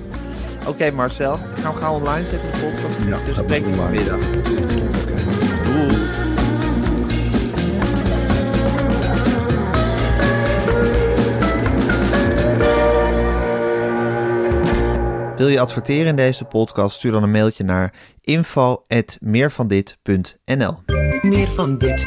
[0.66, 1.35] Oké, Marcel.
[1.35, 2.99] Ik ga hem gaan online zetten, de podcast.
[3.07, 4.21] Ja, dus spreek je vanmiddag.
[5.64, 5.97] Doei.
[15.37, 16.97] Wil je adverteren in deze podcast?
[16.97, 20.77] Stuur dan een mailtje naar info@meervandit.nl.
[21.23, 22.07] Meer van dit.